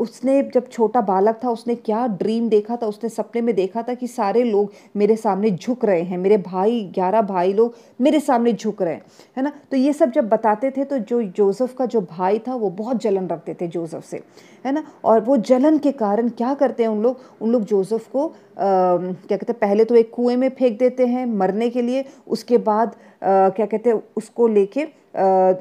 उसने 0.00 0.42
जब 0.54 0.68
छोटा 0.68 1.00
बालक 1.02 1.40
था, 1.44 1.50
उसने 1.50 1.74
क्या 1.76 2.06
ड्रीम 2.08 2.48
देखा 2.48 2.76
था? 2.76 2.86
उसने 2.86 3.08
सपने 3.10 3.40
में 3.42 3.54
देखा 3.54 3.82
था 3.82 3.94
कि 3.94 4.06
सारे 4.08 4.42
लोग 4.44 4.72
मेरे 4.96 5.16
सामने 5.16 5.50
झुक 5.50 5.84
रहे 5.84 6.02
हैं। 6.02 6.18
मेरे 6.18 6.36
भाई, 6.38 6.80
ग्यारह 6.94 7.22
भाई 7.24 7.52
लोग 7.52 7.74
मेरे 8.00 8.20
सामने 8.20 8.52
झुक 8.52 8.82
रहे 8.82 8.94
हैं, 8.94 9.02
है 9.36 9.42
ना? 9.42 9.52
तो 9.70 9.76
ये 9.76 9.92
सब 9.92 10.10
जब 10.12 10.28
बताते 10.28 10.70
थे 10.70 10.84
तो 10.84 10.98
जो 11.00 11.22
जोसेफ 11.22 11.74
का 11.78 11.86
जो 11.86 12.00
भाई 12.02 12.38
था, 12.38 12.54
वो 12.54 12.70
बहुत 12.72 13.02
जलन 13.02 13.28
रखते 13.28 13.54
थे 13.60 13.68
जोसेफ 13.68 14.04
से। 14.04 14.22
है 14.68 14.74
ना? 14.74 14.82
और 15.04 15.20
वो 15.20 15.36
जलन 15.38 15.78
के 15.78 15.92
कारण 15.94 16.28
क्या 16.30 16.52
करते 16.54 16.82
हैं 16.82 16.90
उन 16.90 17.02
लोग? 17.02 17.20
उन 17.40 17.50
लोग 17.50 17.64
जोसेफ 17.64 18.06
को 18.08 18.26
आ, 18.26 18.32
क्या 18.58 19.36
कहते 19.36 19.52
हैं 19.52 19.58
पहले 19.60 19.84
तो 19.84 19.94
एक 19.94 20.10
कुएँ 20.14 20.36
में 20.36 20.48
फेंक 20.50 20.78
देते 20.78 21.06
हैं 21.06 21.26
मरने 21.26 21.68
के 21.70 21.82
लिए 21.82 22.04
उसके 22.28 22.58
बाद 22.60 22.88
आ, 22.88 23.48
क्या 23.48 23.66
कहते 23.66 23.90
हैं 23.90 24.02
उसको 24.16 24.48
लेके 24.48 24.86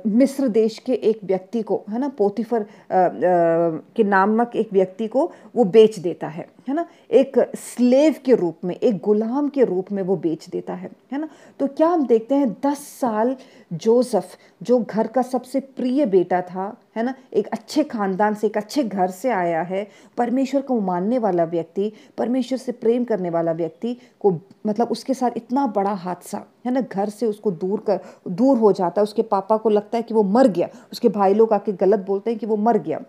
मिस्र 0.07 0.47
देश 0.47 0.77
के 0.79 0.93
एक 1.09 1.19
व्यक्ति 1.23 1.61
को 1.61 1.81
है 1.89 1.99
ना 1.99 2.07
पोतीफर 2.17 2.65
के 2.91 4.03
नामक 4.03 4.55
एक 4.55 4.73
व्यक्ति 4.73 5.07
को 5.07 5.31
वो 5.55 5.63
बेच 5.65 5.97
देता 5.99 6.27
है। 6.27 6.45
है 6.67 6.75
ना, 6.75 6.85
एक 7.11 7.51
स्लेव 7.55 8.15
के 8.25 8.35
रूप 8.35 8.57
में, 8.63 8.75
एक 8.75 8.97
गुलाम 8.97 9.49
के 9.49 9.63
रूप 9.63 9.91
में 9.91 10.03
वो 10.03 10.15
बेच 10.15 10.49
देता 10.49 10.73
है 10.73 10.89
है 11.11 11.19
ना? 11.19 11.29
तो 11.59 11.67
क्या 11.67 11.87
हम 11.87 12.07
देखते 12.07 12.35
हैं, 12.35 12.57
दस 12.65 12.77
साल 12.77 13.35
जोसफ, 13.73 14.37
जो 14.63 14.79
घर 14.79 15.07
का 15.07 15.21
सबसे 15.21 15.59
प्रिय 15.59 16.05
बेटा 16.05 16.41
था, 16.41 16.77
है 16.95 17.03
ना? 17.03 17.13
एक 17.33 17.47
अच्छे 17.47 17.83
खानदान 17.83 18.35
से, 18.35 18.47
एक 18.47 18.57
अच्छे 18.57 18.83
घर 18.83 19.07
से 19.07 19.29
आया 19.29 19.61
है, 19.61 19.87
परमेश्वर 20.17 20.61
को 20.61 20.79
मानने 20.79 21.17
वाला 21.17 21.43
व्यक्ति, 21.43 21.91
परमेश्वर 22.17 22.57
से 22.57 22.71
प्रेम 22.71 23.03
करने 23.03 23.29
वाला 23.29 23.51
व्यक्ति 23.51 23.97
को 24.19 24.39
मतलब 24.67 24.87
उसके 24.87 25.13
साथ 25.13 25.31
इतना 25.37 25.67
बड़ा 25.67 25.93
हादसा, 25.93 26.45
है 26.65 26.71
ना? 26.71 26.81
घर 26.81 27.09
से 27.09 27.25
उसको 27.25 27.51
दूर 27.51 27.79
कर, 27.79 27.99
दूर 28.27 28.57
हो 28.57 28.71
जाता 28.71 29.01
है, 29.01 29.03
उसके 29.03 29.21
पापा 29.21 29.57
को 29.57 29.69
लगता 29.69 29.97
है 29.97 30.03
कि 30.03 30.13
वो 30.13 30.23
मर 30.23 30.47
गया, 30.47 30.69
उसके 30.91 31.09
भाई 31.09 31.33
लोग 31.33 31.53
आके 31.53 31.71
गलत 31.71 31.99
बोलते 31.99 32.31
हैं 32.31 32.39
कि 32.39 32.45
वो 32.45 32.57
मर 32.57 32.77
गया। 32.77 33.01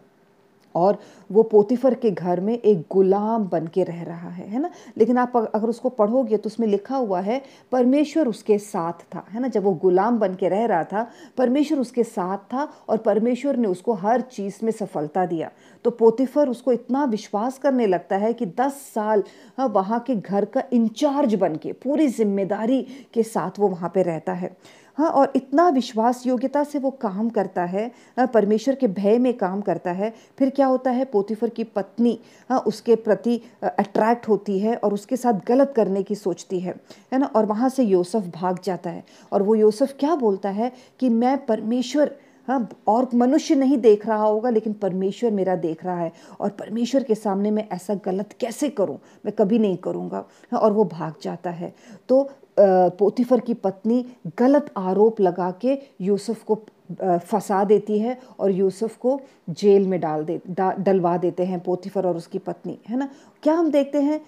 और 0.78 0.98
वो 1.30 1.42
पोतीफर 1.44 1.94
के 1.94 2.10
घर 2.10 2.40
में 2.40 2.52
एक 2.54 2.84
गुलाम 2.92 3.44
बन 3.48 3.66
के 3.66 3.84
रह 3.84 4.02
रहा 4.02 4.28
है 4.30 4.48
है 4.48 4.60
ना? 4.60 4.70
लेकिन 4.98 5.18
आप 5.18 5.36
अगर 5.36 5.68
उसको 5.68 5.88
पढ़ोगे 5.90 6.36
तो 6.36 6.46
उसमें 6.46 6.66
लिखा 6.68 6.96
हुआ 6.96 7.20
है 7.20 7.40
परमेश्वर 7.72 8.28
उसके 8.28 8.58
साथ 8.58 9.04
था 9.14 9.24
है 9.30 9.40
ना? 9.40 9.48
जब 9.48 9.64
वो 9.64 9.72
गुलाम 9.76 10.18
बन 10.18 10.34
के 10.34 10.48
रह 10.48 10.64
रहा 10.66 10.84
था 10.84 11.06
परमेश्वर 11.38 11.78
उसके 11.78 12.04
साथ 12.04 12.38
था 12.52 12.68
और 12.88 12.96
परमेश्वर 12.98 13.56
ने 13.56 13.68
उसको 13.68 13.94
हर 13.96 14.20
चीज़ 14.30 14.58
में 14.64 14.72
सफलता 14.72 15.26
दिया। 15.26 15.50
तो 15.84 15.90
पोतिफर 15.92 16.48
उसको 16.48 16.72
इतना 16.72 17.04
विश्वास 17.06 17.58
करने 17.58 17.86
लगता 17.86 18.16
है 18.16 18.32
कि 18.32 18.46
दस 18.60 18.80
साल 18.94 19.22
हाँ, 19.58 19.66
वहाँ 19.68 20.00
के 20.00 20.14
घर 20.14 20.44
का 20.44 20.62
इंचार्ज 20.72 21.34
बन 21.34 21.56
के 21.56 21.72
पूरी 21.74 22.06
ज़िम्मेदारी 22.08 22.82
के 23.14 23.22
साथ 23.24 23.58
वो 23.58 23.68
वहाँ 23.68 23.90
पे 23.94 24.02
रहता 24.02 24.32
है। 24.32 24.56
हाँ 24.98 25.10
और 25.10 25.32
इतना 25.36 25.68
विश्वास 25.68 26.26
योग्यता 26.26 26.62
से 26.64 26.78
वो 26.78 26.90
काम 27.00 27.28
करता 27.30 27.64
है 27.64 27.86
हाँ, 28.18 28.26
परमेश्वर 28.26 28.74
के 28.74 28.86
भय 28.88 29.18
में 29.18 29.32
काम 29.38 29.60
करता 29.60 29.90
है। 29.92 30.12
फिर 30.38 30.50
क्या 30.50 30.66
होता 30.66 30.90
है? 30.90 31.04
पोतीफर 31.04 31.48
की 31.48 31.64
पत्नी 31.64 32.18
हाँ 32.50 32.58
उसके 32.60 32.94
प्रति 32.96 33.40
अट्रैक्ट 33.64 34.28
होती 34.28 34.58
है 34.58 34.74
और 34.76 34.94
उसके 34.94 35.16
साथ 35.16 35.40
गलत 35.48 35.72
करने 35.76 36.02
की 36.02 36.14
सोचती 36.14 36.60
है 36.60 36.74
है 37.12 37.18
ना? 37.18 37.26
और 37.26 37.46
वहाँ 37.46 37.68
से 37.68 37.82
योसफ 37.84 38.30
भाग 38.34 38.58
जाता 38.64 38.90
है। 38.90 39.04
और 39.32 39.42
वो 39.42 39.54
योसफ 39.54 39.94
क्या 40.00 40.14
बोलता 40.16 40.50
है 40.50 40.72
कि 41.00 41.08
मैं 41.10 41.36
परमेश्वर 41.46 42.14
हाँ 42.48 42.68
और 42.88 43.08
मनुष्य 43.14 43.54
नहीं 43.54 43.78
देख 43.78 44.06
रहा 44.06 44.24
होगा 44.24 44.50
लेकिन 44.50 44.72
परमेश्वर 44.72 45.30
मेरा 45.30 45.56
देख 45.56 45.84
रहा 45.84 45.98
है। 46.00 46.12
और 46.40 46.50
परमेश्वर 46.50 47.02
के 47.02 47.14
सामने 47.14 47.50
मैं 47.50 47.68
ऐसा 47.72 47.94
गलत 48.04 48.32
कैसे 48.40 48.68
करूँ? 48.70 48.98
मैं 49.26 49.34
कभी 49.38 49.58
नहीं 49.58 49.76
करूँगा। 49.76 50.24
हाँ, 50.52 50.60
और 50.60 50.72
वो 50.72 50.84
भाग 50.84 51.14
जाता 51.22 51.50
है। 51.50 51.74
तो 52.08 52.28
पोतीफर 52.60 53.40
की 53.40 53.54
पत्नी 53.54 54.04
गलत 54.38 54.72
आरोप 54.76 55.20
लगा 55.20 55.50
के 55.60 55.78
यूसुफ 56.00 56.42
को 56.42 56.54
फंसा 57.00 57.62
देती 57.64 57.98
है 57.98 58.18
और 58.40 58.50
यूसुफ 58.50 58.96
को 58.96 59.20
जेल 59.50 59.86
में 59.88 59.98
डाल 60.00 60.24
दे 60.24 60.40
डलवा 60.50 61.16
देते 61.16 61.44
हैं 61.44 61.60
पोतीफर 61.60 62.06
और 62.06 62.16
उसकी 62.16 62.38
पत्नी। 62.38 62.78
है 62.88 62.96
ना? 62.98 63.08
क्या 63.42 63.54
हम 63.54 63.70
देखते 63.70 64.00
हैं? 64.02 64.20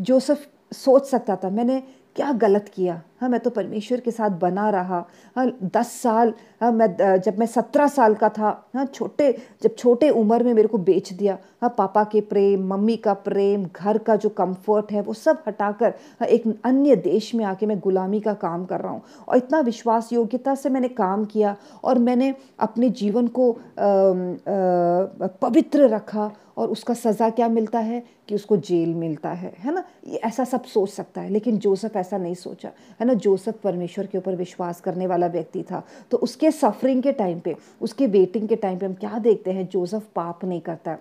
जोसफ 0.00 0.46
सोच 0.74 1.06
सकता 1.06 1.36
था 1.36 1.50
मैंने 1.50 1.82
क्या 2.16 2.32
गलत 2.32 2.70
किया? 2.74 3.00
हाँ 3.20 3.28
मैं 3.28 3.38
तो 3.40 3.50
परमेश्वर 3.50 4.00
के 4.00 4.10
साथ 4.10 4.30
बना 4.38 4.68
रहा। 4.70 5.04
हाँ 5.36 5.46
दस 5.74 5.90
साल 6.02 6.32
हाँ 6.62 6.70
मैं 6.72 7.18
जब 7.18 7.38
मैं 7.38 7.46
सत्रह 7.46 7.86
साल 7.88 8.14
का 8.14 8.28
था 8.28 8.48
हाँ 8.74 8.84
छोटे 8.86 9.30
जब 9.62 9.74
छोटे 9.76 10.08
उम्र 10.10 10.42
में 10.44 10.52
मेरे 10.54 10.68
को 10.68 10.78
बेच 10.78 11.12
दिया। 11.12 11.38
हाँ 11.62 11.74
पापा 11.78 12.02
के 12.04 12.20
प्रेम 12.20 12.66
मम्मी 12.68 12.96
का 12.96 13.12
प्रेम 13.26 13.64
घर 13.66 13.98
का 13.98 14.16
जो 14.16 14.28
कंफर्ट 14.28 14.92
है 14.92 15.02
वो 15.02 15.14
सब 15.14 15.42
हटाकर 15.48 15.94
हाँ 16.20 16.28
एक 16.28 16.46
अन्य 16.64 16.96
देश 16.96 17.34
में 17.34 17.44
आके 17.44 17.66
मैं 17.66 17.78
गुलामी 17.80 18.20
का 18.20 18.34
काम 18.34 18.64
कर 18.64 18.80
रहा 18.80 18.92
हूँ। 18.92 19.02
और 19.28 19.36
इतना 19.36 19.60
विश्वास 19.60 20.12
योग्यता 20.12 20.54
से 20.54 20.68
मैंने 20.68 20.88
काम 20.88 21.24
किया 21.24 21.56
और 21.84 21.98
मैंने 21.98 22.34
अपने 22.60 22.90
जीवन 22.90 23.26
को 23.28 23.50
आ, 23.52 23.56
आ, 23.56 25.26
पवित्र 25.42 25.88
रखा। 25.88 26.30
और 26.56 26.68
उसका 26.68 26.94
सज़ा 26.94 27.30
क्या 27.30 27.48
मिलता 27.48 27.78
है? 27.78 28.02
कि 28.28 28.34
उसको 28.34 28.56
जेल 28.56 28.94
मिलता 28.94 29.30
है 29.30 29.52
है 29.58 29.74
ना? 29.74 29.84
ये 30.08 30.16
ऐसा 30.16 30.44
सब 30.44 30.64
सोच 30.64 30.90
सकता 30.90 31.20
है, 31.20 31.28
लेकिन 31.28 31.58
जोसफ 31.58 31.96
ऐसा 31.96 32.18
नहीं 32.18 32.34
सोचा, 32.34 32.70
है 33.00 33.06
ना? 33.06 33.14
जोसफ 33.14 33.60
परमेश्वर 33.62 34.06
के 34.06 34.18
ऊपर 34.18 34.34
विश्वास 34.34 34.80
करने 34.80 35.06
वाला 35.06 35.26
व्यक्ति 35.26 35.62
था। 35.62 35.82
तो 36.10 36.16
उसके 36.16 36.50
सफरिंग 36.50 37.02
के 37.02 37.12
टाइम 37.12 37.40
पे, 37.40 37.56
उसके 37.80 38.06
वेटिंग 38.06 38.48
के 38.48 38.56
टाइम 38.56 38.78
पे 38.78 38.86
हम 38.86 38.94
क्या 38.94 39.18
देखते 39.18 39.52
हैं? 39.52 39.68
जोसफ 39.68 40.06
पाप 40.14 40.44
नहीं 40.44 40.60
करता। 40.60 40.98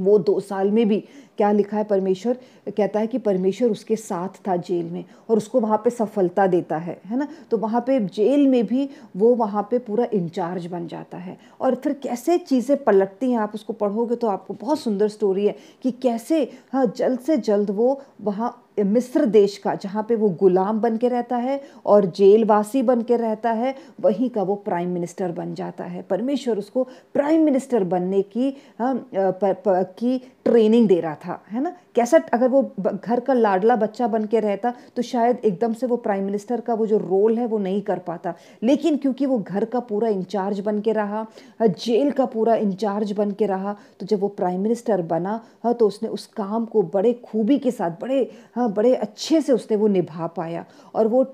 वो 0.00 0.18
दो 0.18 0.38
साल 0.40 0.70
में 0.70 0.86
भी 0.88 1.00
क्या 1.38 1.50
लिखा 1.52 1.76
है 1.76 1.84
परमेश्वर? 1.84 2.36
कहता 2.68 3.00
है 3.00 3.06
कि 3.06 3.18
परमेश्वर 3.18 3.70
उसके 3.70 3.96
साथ 3.96 4.38
था 4.48 4.56
जेल 4.58 4.90
में 4.90 5.04
और 5.30 5.36
उसको 5.36 5.60
वहाँ 5.60 5.78
पे 5.78 5.90
सफलता 5.90 6.46
देता 6.46 6.76
है 6.76 7.00
है 7.06 7.18
ना? 7.18 7.28
तो 7.50 7.56
वहाँ 7.58 7.80
पे 7.80 7.98
जेल 8.06 8.46
में 8.48 8.64
भी 8.66 8.88
वो 9.16 9.34
वहाँ 9.34 9.66
पे 9.70 9.78
पूरा 9.78 10.06
इंचार्ज 10.14 10.66
बन 10.66 10.86
जाता 10.88 11.18
है। 11.18 11.36
और 11.60 11.74
फिर 11.74 11.92
कैसे 12.02 12.38
चीज़ें 12.38 12.76
पलटती 12.84 13.30
हैं, 13.30 13.38
आप 13.38 13.54
उसको 13.54 13.72
पढ़ोगे 13.72 14.16
तो 14.16 14.26
आपको 14.26 14.54
बहुत 14.54 14.80
सुंदर 14.80 15.08
स्टोरी 15.08 15.46
है 15.46 15.56
कि 15.82 15.90
कैसे 15.92 16.42
हाँ 16.72 16.86
जल्द 16.96 17.20
से 17.20 17.36
जल्द 17.38 17.70
वो 17.70 18.00
वहाँ 18.20 18.60
मिस्र 18.78 19.24
देश 19.26 19.56
का 19.58 19.74
जहाँ 19.74 20.02
पे 20.08 20.14
वो 20.16 20.28
गुलाम 20.40 20.80
बन 20.80 20.96
के 20.96 21.08
रहता 21.08 21.36
है 21.36 21.60
और 21.86 22.06
जेलवासी 22.06 22.82
बन 22.82 23.02
के 23.02 23.16
रहता 23.16 23.50
है 23.52 23.74
वहीं 24.00 24.30
का 24.30 24.42
वो 24.42 24.54
प्राइम 24.64 24.90
मिनिस्टर 24.90 25.32
बन 25.32 25.54
जाता 25.54 25.84
है। 25.84 26.02
परमेश्वर 26.02 26.58
उसको 26.58 26.84
प्राइम 27.14 27.44
मिनिस्टर 27.44 27.84
बनने 27.84 28.22
की 28.22 28.56
हाँ, 28.78 28.94
पर, 29.14 29.52
पर, 29.54 29.82
की 29.98 30.18
ट्रेनिंग 30.44 30.88
दे 30.88 31.00
रहा 31.00 31.14
था 31.14 31.40
है 31.50 31.62
ना? 31.62 31.74
कैसा 31.94 32.18
अगर 32.32 32.48
वो 32.48 32.62
घर 32.78 33.20
का 33.20 33.34
लाडला 33.34 33.76
बच्चा 33.76 34.06
बन 34.08 34.24
के 34.24 34.40
रहता 34.40 34.72
तो 34.96 35.02
शायद 35.02 35.38
एकदम 35.44 35.72
से 35.72 35.86
वो 35.86 35.96
प्राइम 35.96 36.24
मिनिस्टर 36.24 36.60
का 36.60 36.74
वो 36.74 36.86
जो 36.86 36.98
रोल 36.98 37.38
है 37.38 37.46
वो 37.46 37.58
नहीं 37.58 37.80
कर 37.82 37.98
पाता। 37.98 38.34
लेकिन 38.62 38.96
क्योंकि 38.96 39.26
वो 39.26 39.38
घर 39.38 39.64
का 39.64 39.80
पूरा 39.80 40.08
इंचार्ज 40.08 40.60
बन 40.60 40.80
के 40.80 40.92
रहा 40.92 41.26
जेल 41.62 42.10
का 42.10 42.24
पूरा 42.26 42.54
इंचार्ज 42.56 43.12
बन 43.12 43.30
के 43.30 43.46
रहा 43.46 43.76
तो 44.00 44.06
जब 44.06 44.20
वो 44.20 44.28
प्राइम 44.28 44.60
मिनिस्टर 44.60 45.02
बना 45.02 45.40
हाँ 45.64 45.74
तो 45.74 45.86
उसने 45.86 46.08
उस 46.08 46.26
काम 46.26 46.64
को 46.64 46.82
बड़े 46.94 47.12
खूबी 47.24 47.58
के 47.58 47.70
साथ 47.70 47.90
बड़े 48.00 48.20
हाँ 48.56 48.63
बड़े 48.68 48.94
अच्छे 48.96 49.40
से 49.40 49.52
उसने 49.52 49.76
वो 49.76 49.88
निभा 49.88 50.26
पाया। 50.26 50.64
और 50.94 51.08
वो 51.08 51.26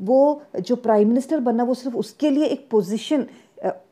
वो 0.00 0.42
जो 0.60 0.76
प्राइम 0.76 1.08
मिनिस्टर 1.08 1.40
बना 1.40 1.64
वो 1.64 1.74
सिर्फ़ 1.74 1.96
उसके 1.96 2.30
लिए 2.30 2.46
एक 2.46 2.66
पोजीशन 2.70 3.26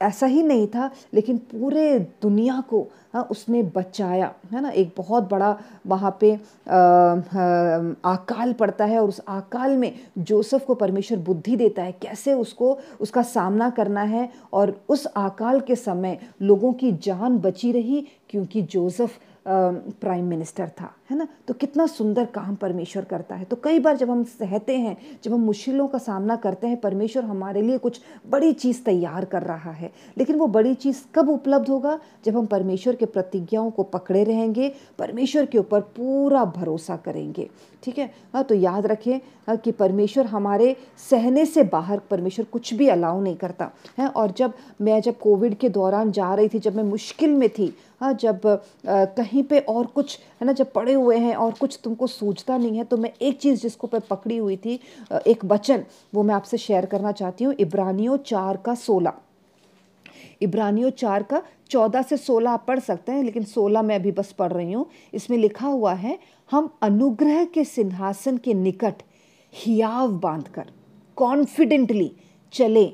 ऐसा 0.02 0.26
ही 0.26 0.42
नहीं 0.42 0.66
था 0.66 0.90
लेकिन 1.14 1.36
पूरे 1.38 1.98
दुनिया 2.22 2.60
को 2.70 2.86
हाँ 3.14 3.22
उसने 3.30 3.62
बचाया 3.74 4.30
है 4.52 4.60
ना? 4.62 4.68
एक 4.70 4.92
बहुत 4.96 5.28
बड़ा 5.30 5.56
वहाँ 5.86 6.16
पे 6.20 6.32
आ, 6.32 6.38
आकाल 8.04 8.52
पड़ता 8.52 8.84
है 8.84 9.00
और 9.00 9.08
उस 9.08 9.20
आकाल 9.28 9.76
में 9.76 9.92
जोसेफ 10.18 10.64
को 10.64 10.74
परमेश्वर 10.74 11.18
बुद्धि 11.18 11.56
देता 11.56 11.82
है 11.82 11.92
कैसे 11.92 12.32
उसको 12.34 12.78
उसका 13.00 13.22
सामना 13.22 13.70
करना 13.70 14.02
है। 14.02 14.28
और 14.52 14.80
उस 14.88 15.06
आकाल 15.16 15.60
के 15.60 15.76
समय 15.76 16.18
लोगों 16.42 16.72
की 16.72 16.92
जान 17.02 17.38
बची 17.38 17.72
रही 17.72 18.06
क्योंकि 18.30 18.62
जोसेफ 18.62 19.18
प्राइम 19.48 20.24
मिनिस्टर 20.24 20.68
था। 20.80 20.94
है 21.11 21.16
ना? 21.18 21.27
तो 21.49 21.55
कितना 21.55 21.87
सुंदर 21.87 22.25
काम 22.25 22.55
परमेश्वर 22.55 23.05
करता 23.05 23.35
है। 23.35 23.44
तो 23.44 23.57
कई 23.64 23.79
बार 23.79 23.96
जब 23.96 24.11
हम 24.11 24.25
सहते 24.25 24.77
हैं 24.77 24.96
जब 25.25 25.33
हम 25.33 25.40
मुश्किलों 25.40 25.87
का 25.88 25.99
सामना 25.99 26.37
करते 26.37 26.66
हैं 26.66 26.77
परमेश्वर 26.81 27.25
हमारे 27.25 27.62
लिए 27.62 27.79
कुछ 27.79 28.01
बड़ी 28.31 28.53
चीज़ 28.53 28.83
तैयार 28.85 29.25
कर 29.25 29.42
रहा 29.42 29.70
है। 29.70 29.90
लेकिन 30.18 30.37
वो 30.37 30.46
बड़ी 30.46 30.75
चीज़ 30.75 31.03
कब 31.14 31.29
उपलब्ध 31.29 31.68
होगा? 31.68 31.99
जब 32.25 32.37
हम 32.37 32.46
परमेश्वर 32.46 32.96
के 32.96 33.07
प्रतिज्ञाओं 33.07 33.70
को 33.70 33.83
पकड़े 33.83 34.25
रहेंगे 34.25 34.73
परमेश्वर 34.99 35.46
के 35.46 35.59
ऊपर 35.59 35.81
पूरा 35.81 36.44
भरोसा 36.44 36.96
करेंगे। 36.96 37.49
ठीक 37.83 37.99
है? 37.99 38.11
हाँ 38.35 38.42
तो 38.44 38.55
याद 38.55 38.87
रखें 38.87 39.16
हाँ, 39.49 39.57
कि 39.57 39.73
परमेश्वर 39.73 40.27
हमारे 40.27 40.77
सहने 41.11 41.44
से 41.46 41.62
बाहर 41.62 41.99
परमेश्वर 42.11 42.46
कुछ 42.53 42.73
भी 42.75 42.88
अलाउ 42.88 43.20
नहीं 43.20 43.37
करता। 43.37 43.70
है 43.99 44.09
और 44.09 44.31
जब 44.31 44.53
मैं 44.81 45.01
जब 45.01 45.18
कोविड 45.18 45.55
के 45.55 45.68
दौरान 45.68 46.11
जा 46.12 46.35
रही 46.35 46.49
थी 46.49 46.59
जब 46.59 46.77
मैं 46.77 46.85
मुश्किल 46.85 47.31
में 47.31 47.49
थी 47.49 47.75
हाँ 48.01 48.12
जब 48.12 48.46
आ, 48.46 49.05
कहीं 49.05 49.42
पे 49.42 49.59
और 49.59 49.87
कुछ 49.87 50.18
है 50.40 50.46
ना 50.46 50.53
जब 50.53 50.73
पड़े 50.73 50.92
हुए 51.00 51.16
हैं 51.18 51.34
और 51.36 51.52
कुछ 51.52 51.78
तुमको 51.84 52.06
सूझता 52.08 52.56
नहीं 52.58 52.78
है 52.78 52.84
तो 52.84 52.96
मैं 52.96 53.12
एक 53.22 53.38
चीज़ 53.40 53.62
जिसको 53.62 53.88
मैं 53.92 54.00
पकड़ी 54.10 54.36
हुई 54.36 54.56
थी 54.56 54.78
एक 55.26 55.44
वचन, 55.44 55.84
वो 56.14 56.22
मैं 56.22 56.34
आपसे 56.34 56.58
शेयर 56.58 56.86
करना 56.86 57.12
चाहती 57.12 57.44
हूँ, 57.44 57.54
इब्रानियों 57.56 58.16
चार 58.26 58.56
का 58.56 58.74
सोलह। 58.76 59.12
इब्रानियों 60.42 60.90
चार 60.92 61.22
का 61.22 61.42
चौदह 61.70 62.02
से 62.02 62.16
सोलह 62.16 62.50
आप 62.50 62.64
पढ़ 62.68 62.78
सकते 62.80 63.12
हैं, 63.12 63.22
लेकिन 63.24 63.44
सोलह 63.44 63.82
मैं 63.82 63.94
अभी 63.94 64.12
बस 64.12 64.32
पढ़ 64.32 64.52
रही 64.52 64.72
हूँ। 64.72 64.86
इसमें 65.14 65.36
लिखा 65.38 65.66
हुआ 65.66 65.92
है, 65.94 66.18
हम 66.50 66.70
अनुग्रह 66.82 67.44
के 67.44 67.64
सिंहासन 67.66 68.36
के 68.38 68.54
निकट 68.56 69.02
हियाव 69.52 70.12
बांधकर 70.18 70.70
कॉन्फिडेंटली 71.16 72.10
चले 72.52 72.84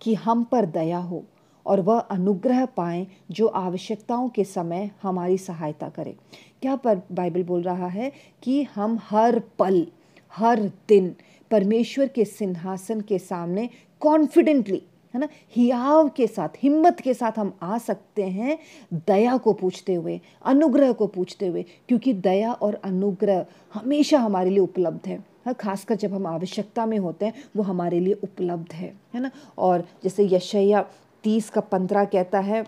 कि 0.00 0.14
हम 0.16 0.44
पर 0.44 0.66
दया 0.68 0.98
हो। 0.98 1.22
और 1.68 1.80
वह 1.80 1.98
अनुग्रह 1.98 2.64
पाएँ 2.66 3.06
जो 3.30 3.46
आवश्यकताओं 3.46 4.28
के 4.28 4.44
समय 4.44 4.90
हमारी 5.02 5.38
सहायता 5.38 5.88
करे। 5.88 6.16
क्या 6.62 6.76
पर 6.76 7.00
बाइबल 7.12 7.42
बोल 7.42 7.62
रहा 7.62 7.86
है 7.86 8.12
कि 8.42 8.62
हम 8.62 8.98
हर 9.02 9.38
पल, 9.58 9.86
हर 10.34 10.60
दिन 10.88 11.14
परमेश्वर 11.50 12.08
के 12.08 12.24
सिंहासन 12.24 13.00
के 13.00 13.18
सामने 13.18 13.68
कॉन्फिडेंटली 14.00 14.82
है 15.14 15.20
ना, 15.20 15.28
हियाव 15.56 16.08
के 16.08 16.26
साथ, 16.26 16.48
हिम्मत 16.62 17.00
के 17.00 17.14
साथ 17.14 17.38
हम 17.38 17.52
आ 17.62 17.78
सकते 17.78 18.22
हैं 18.22 18.58
दया 19.06 19.36
को 19.36 19.52
पूछते 19.52 19.94
हुए, 19.94 20.20
अनुग्रह 20.44 20.92
को 20.92 21.06
पूछते 21.06 21.46
हुए, 21.46 21.64
क्योंकि 21.88 22.12
दया 22.12 22.52
और 22.52 22.74
अनुग्रह 22.74 23.46
हमेशा 23.74 24.18
हमारे 24.18 24.50
लिए 24.50 24.58
उपलब्ध 24.58 25.06
है। 25.06 25.18
हाँ 25.46 25.54
खासकर 25.54 25.94
जब 25.94 26.14
हम 26.14 26.26
आवश्यकता 26.26 26.86
में 26.86 26.98
होते 26.98 27.26
हैं, 27.26 27.34
वो 27.56 27.62
हमारे 27.62 28.00
लिए 28.00 28.14
उपलब्ध 28.14 28.72
है 28.72 28.92
है 29.14 29.20
ना? 29.20 29.30
और 29.58 29.84
जैसे 30.02 30.28
यशैया 30.32 30.84
तीस 31.24 31.50
का 31.50 31.60
पंद्रह 31.62 32.04
कहता 32.06 32.38
है 32.40 32.64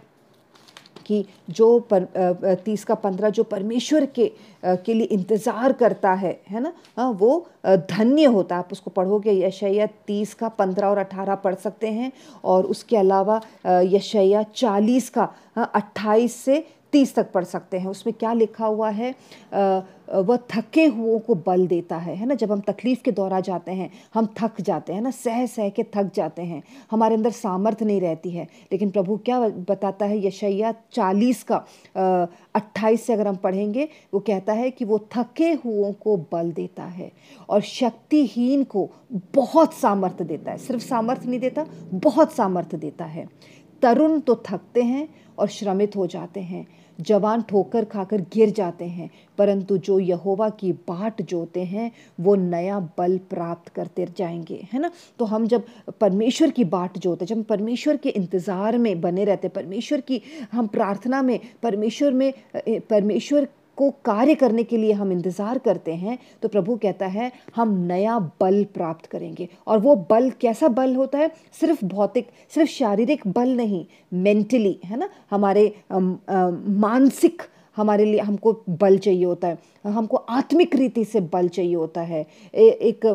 कि 1.07 1.25
जो 1.51 1.79
पर 1.93 2.07
तीस 2.65 2.85
का 2.85 2.95
पंद्रह 2.95 3.31
जो 3.31 3.43
परमेश्वर 3.45 4.05
के 4.09 4.31
के 4.65 4.95
लिए 4.95 5.07
इंतज़ार 5.07 5.73
करता 5.73 6.13
है 6.15 6.41
है 6.51 6.61
ना? 6.61 6.73
हाँ 6.97 7.11
वो 7.13 7.47
धन्य 7.67 8.25
होता 8.25 8.55
है। 8.55 8.59
आप 8.59 8.73
उसको 8.73 8.91
पढ़ोगे 8.91 9.33
यशैया 9.39 9.87
तीस 10.07 10.35
का 10.35 10.49
पंद्रह 10.51 10.89
और 10.89 10.99
अठारह 10.99 11.35
पढ़ 11.37 11.55
सकते 11.55 11.89
हैं। 11.89 12.13
और 12.45 12.67
उसके 12.67 12.97
अलावा 12.97 13.41
यशैया 13.67 14.43
चालीस 14.55 15.09
का 15.11 15.29
अट्ठाईस 15.57 16.37
से 16.37 16.65
तीस 16.93 17.15
तक 17.15 17.31
पढ़ 17.33 17.45
सकते 17.45 17.79
हैं। 17.79 17.87
उसमें 17.87 18.13
क्या 18.19 18.33
लिखा 18.33 18.67
हुआ 18.67 18.91
है? 18.91 19.15
वह 20.11 20.37
थके 20.51 20.85
हुओं 20.87 21.19
को 21.19 21.35
बल 21.37 21.67
देता 21.67 21.97
है 21.97 22.15
है 22.17 22.27
ना? 22.27 22.35
जब 22.35 22.53
हम 22.53 22.61
तकलीफ़ 22.61 23.03
के 23.03 23.13
दौरा 23.13 23.41
जाते 23.41 23.73
हैं, 23.73 23.91
हम 24.15 24.29
थक 24.39 24.61
जाते 24.61 24.93
हैं 24.93 25.01
ना? 25.01 25.11
सह 25.11 25.45
सह 25.47 25.69
के 25.69 25.83
थक 25.97 26.11
जाते 26.15 26.43
हैं। 26.43 26.63
हमारे 26.91 27.15
अंदर 27.15 27.31
सामर्थ्य 27.31 27.85
नहीं 27.85 28.01
रहती 28.01 28.31
है। 28.31 28.47
लेकिन 28.73 28.91
प्रभु 28.91 29.17
क्या 29.17 29.39
बताता 29.41 30.07
है? 30.07 30.27
यशैया 30.27 30.73
चालीस 30.93 31.43
का 31.43 31.57
अट्ठाईस 32.55 33.07
से 33.07 33.13
अगर 33.13 33.29
हम 33.29 33.37
पढ़ेंगे, 33.37 33.89
वो 34.15 34.21
कहता 34.21 34.53
है 34.53 34.71
कि 34.71 34.85
वो 34.85 34.99
थके 35.17 35.53
हुओं 35.55 35.93
को 35.93 36.17
बल 36.33 36.51
देता 36.53 36.85
है 36.85 37.11
और 37.49 37.61
शक्तिहीन 37.61 38.65
को 38.65 38.89
बहुत 39.35 39.75
सामर्थ्य 39.75 40.25
देता 40.25 40.51
है। 40.51 40.59
सिर्फ़ 40.59 40.83
सामर्थ्य 40.83 41.29
नहीं 41.29 41.41
देता, 41.41 41.67
बहुत 41.95 42.33
सामर्थ्य 42.33 42.77
देता 42.77 43.05
है। 43.05 43.29
तरुण 43.83 44.19
तो 44.21 44.35
थकते 44.47 44.83
हैं 44.83 45.09
और 45.39 45.49
श्रमित 45.49 45.97
हो 45.97 46.07
जाते 46.07 46.41
हैं। 46.41 46.67
जवान 47.01 47.43
ठोकर 47.43 47.85
खाकर 47.85 48.21
गिर 48.21 48.51
जाते 48.51 48.85
हैं, 48.85 49.11
परंतु 49.39 49.79
जो 49.79 49.99
यहोवा 49.99 50.49
की 50.49 50.73
बाट 50.73 51.23
जोते 51.23 51.65
हैं, 51.65 51.91
वो 52.21 52.35
नया 52.35 52.81
बल 52.99 53.19
प्राप्त 53.19 53.69
करते 53.69 54.07
जाएँगे, 54.19 54.69
है 54.73 54.81
ना? 54.81 54.91
तो 55.19 55.25
हम 55.25 55.47
जब 55.47 55.65
परमेश्वर 56.01 56.51
की 56.51 56.65
बाट 56.65 56.99
जोते, 56.99 57.27
जब 57.27 57.45
परमेश्वर 57.45 57.97
के 57.97 58.09
इंतज़ार 58.09 58.79
में 58.79 59.01
बने 59.01 59.25
रहते, 59.25 59.49
परमेश्वर 59.49 60.01
की 60.01 60.23
हम 60.53 60.67
प्रार्थना 60.67 61.23
में, 61.23 61.41
परमेश्वर 61.63 62.13
में 62.13 62.33
परमेश्वर 62.69 63.49
को 63.81 63.91
कार्य 64.05 64.35
करने 64.35 64.65
के 64.65 64.77
लिए 64.77 64.93
हम 64.93 65.13
इंतज़ार 65.13 65.59
करते 65.59 65.95
हैं 65.95 66.19
तो 66.43 66.49
प्रभु 66.49 66.77
कहता 66.77 67.07
है, 67.09 67.31
हम 67.57 67.75
नया 67.85 68.19
बल 68.41 68.65
प्राप्त 68.75 69.07
करेंगे। 69.07 69.49
और 69.67 69.79
वो 69.79 69.95
बल 70.11 70.31
कैसा 70.41 70.69
बल 70.71 70.95
होता 70.97 71.19
है? 71.19 71.31
सिर्फ़ 71.61 71.85
भौतिक, 71.87 72.29
सिर्फ़ 72.55 72.71
शारीरिक 72.71 73.27
बल 73.29 73.57
नहीं 73.57 73.85
मेंटली 74.15 74.79
है 74.85 74.99
ना? 74.99 75.09
हमारे 75.31 75.73
मानसिक 75.93 77.43
हमारे 77.81 78.05
लिए 78.05 78.21
हमको 78.21 78.53
बल 78.71 78.99
चाहिए 78.99 79.25
होता 79.25 79.49
है 79.49 79.59
हमको 79.87 80.17
आत्मिक 80.17 80.75
रीति 80.77 81.05
से 81.05 81.21
बल 81.33 81.49
चाहिए 81.49 81.75
होता 81.75 82.01
है। 82.03 82.21
ए, 82.55 82.69
एक 82.83 83.07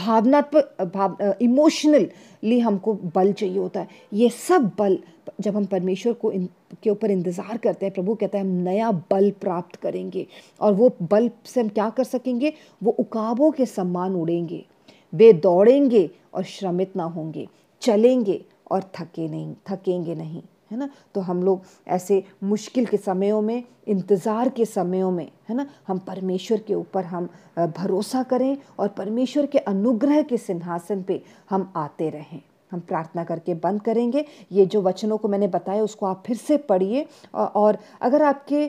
भावनात्मक 0.00 0.76
भाव 0.94 1.16
इमोशनली 1.42 2.58
हमको 2.60 2.94
बल 3.14 3.32
चाहिए 3.32 3.58
होता 3.58 3.80
है। 3.80 3.88
ये 4.12 4.28
सब 4.28 4.70
बल 4.78 4.98
जब 5.40 5.56
हम 5.56 5.64
परमेश्वर 5.66 6.12
को 6.12 6.30
इन 6.32 6.48
के 6.82 6.90
ऊपर 6.90 7.10
इंतज़ार 7.10 7.56
करते 7.58 7.86
हैं 7.86 7.92
प्रभु 7.94 8.14
कहता 8.14 8.38
है 8.38 8.44
हम 8.44 8.50
नया 8.62 8.90
बल 9.10 9.30
प्राप्त 9.40 9.76
करेंगे 9.76 10.26
और 10.60 10.72
वो 10.74 10.90
बल 11.02 11.30
से 11.46 11.60
हम 11.60 11.68
क्या 11.68 11.88
कर 11.90 12.04
सकेंगे? 12.04 12.52
वो 12.82 12.90
उकाबों 12.92 13.50
के 13.50 13.66
सम्मान 13.66 14.14
उड़ेंगे। 14.16 14.64
वे 15.12 15.32
दौड़ेंगे 15.34 16.08
और 16.34 16.44
श्रमित 16.44 16.96
ना 16.96 17.04
होंगे 17.06 17.46
चलेंगे 17.82 18.40
और 18.70 18.82
थके 18.94 19.28
नहीं 19.28 19.54
थकेंगे 19.70 20.14
नहीं। 20.14 20.42
है 20.70 20.78
ना? 20.78 20.88
तो 21.14 21.20
हम 21.20 21.42
लोग 21.42 21.62
ऐसे 21.88 22.22
मुश्किल 22.44 22.86
के 22.86 22.96
समयों 22.96 23.40
में, 23.42 23.64
इंतज़ार 23.88 24.48
के 24.48 24.64
समयों 24.64 25.10
में, 25.10 25.30
है 25.48 25.56
ना? 25.56 25.66
हम 25.88 25.98
परमेश्वर 25.98 26.58
के 26.58 26.74
ऊपर 26.74 27.04
हम 27.04 27.28
भरोसा 27.58 28.22
करें 28.22 28.56
और 28.78 28.88
परमेश्वर 28.88 29.46
के 29.46 29.58
अनुग्रह 29.58 30.22
के 30.22 30.38
सिंहासन 30.38 31.02
पे 31.02 31.22
हम 31.50 31.72
आते 31.76 32.10
रहें। 32.10 32.40
हम 32.72 32.80
प्रार्थना 32.80 33.24
करके 33.24 33.54
बंद 33.56 33.82
करेंगे। 33.82 34.24
ये 34.52 34.66
जो 34.66 34.82
वचनों 34.82 35.18
को 35.18 35.28
मैंने 35.28 35.48
बताया, 35.48 35.82
उसको 35.82 36.06
आप 36.06 36.22
फिर 36.26 36.36
से 36.38 36.56
पढ़िए। 36.58 37.06
और 37.34 37.78
अगर 38.00 38.22
आपके 38.24 38.68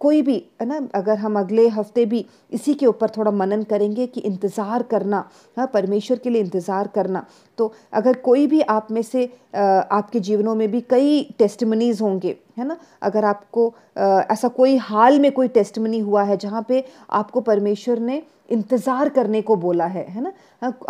कोई 0.00 0.22
भी, 0.22 0.36
है 0.60 0.66
ना, 0.68 0.80
अगर 0.94 1.18
हम 1.18 1.38
अगले 1.38 1.66
हफ़्ते 1.70 2.04
भी 2.06 2.24
इसी 2.52 2.74
के 2.74 2.86
ऊपर 2.86 3.10
थोड़ा 3.10 3.30
मनन 3.32 3.62
करेंगे 3.64 4.06
कि 4.06 4.20
इंतज़ार 4.22 4.82
करना 4.84 5.28
हाँ 5.56 5.66
परमेश्वर 5.74 6.18
के 6.18 6.30
लिए 6.30 6.42
इंतज़ार 6.42 6.88
करना 6.94 7.24
तो 7.58 7.72
अगर 7.92 8.16
कोई 8.18 8.46
भी 8.46 8.60
आप 8.62 8.90
में 8.90 9.02
से 9.02 9.24
आपके 9.54 10.20
जीवनों 10.20 10.54
में 10.54 10.70
भी 10.70 10.80
कई 10.80 11.22
टेस्टमनीज 11.38 12.00
होंगे, 12.00 12.36
है 12.58 12.66
ना, 12.66 12.76
अगर 13.02 13.24
आपको 13.24 13.72
ऐसा 13.96 14.48
कोई 14.50 14.76
हाल 14.78 15.18
में 15.20 15.30
कोई 15.32 15.48
टेस्टमनी 15.50 15.98
हुआ 16.00 16.22
है 16.24 16.36
जहाँ 16.36 16.64
पे 16.68 16.84
आपको 17.12 17.40
परमेश्वर 17.42 17.98
ने 18.00 18.22
इंतज़ार 18.52 19.08
करने 19.08 19.42
को 19.42 19.56
बोला 19.56 19.86
है 19.86 20.06
है 20.08 20.22
ना? 20.22 20.32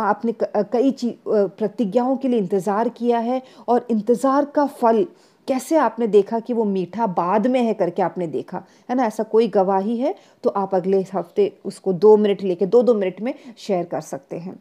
आपने 0.01 0.35
कई 0.43 0.91
चीज़ 0.93 1.13
प्रतिज्ञाओं 1.29 2.17
के 2.17 2.29
लिए 2.29 2.41
इंतज़ार 2.41 2.89
किया 2.91 3.19
है 3.21 3.43
और 3.69 3.87
इंतज़ार 3.91 4.45
का 4.55 4.67
फल 4.81 5.07
कैसे 5.49 5.77
आपने 5.77 6.07
देखा 6.09 6.39
कि 6.41 6.53
वो 6.53 6.65
मीठा 6.65 7.07
बाद 7.09 7.47
में 7.47 7.61
है 7.63 7.73
करके 7.75 8.03
आपने 8.03 8.27
देखा, 8.29 8.63
है 8.91 8.97
ना? 8.97 9.05
ऐसा 9.05 9.23
कोई 9.25 9.49
गवाही 9.51 9.97
है 9.99 10.15
तो 10.45 10.51
आप 10.51 10.75
अगले 10.75 11.01
हफ़्ते 11.15 11.53
उसको 11.65 11.93
दो 11.95 12.17
मिनट 12.17 12.43
लेके, 12.43 12.67
दो 12.67 12.83
दो 12.83 12.95
मिनट 12.95 13.21
में 13.21 13.35
शेयर 13.59 13.85
कर 13.85 14.01
सकते 14.03 14.37
हैं। 14.39 14.55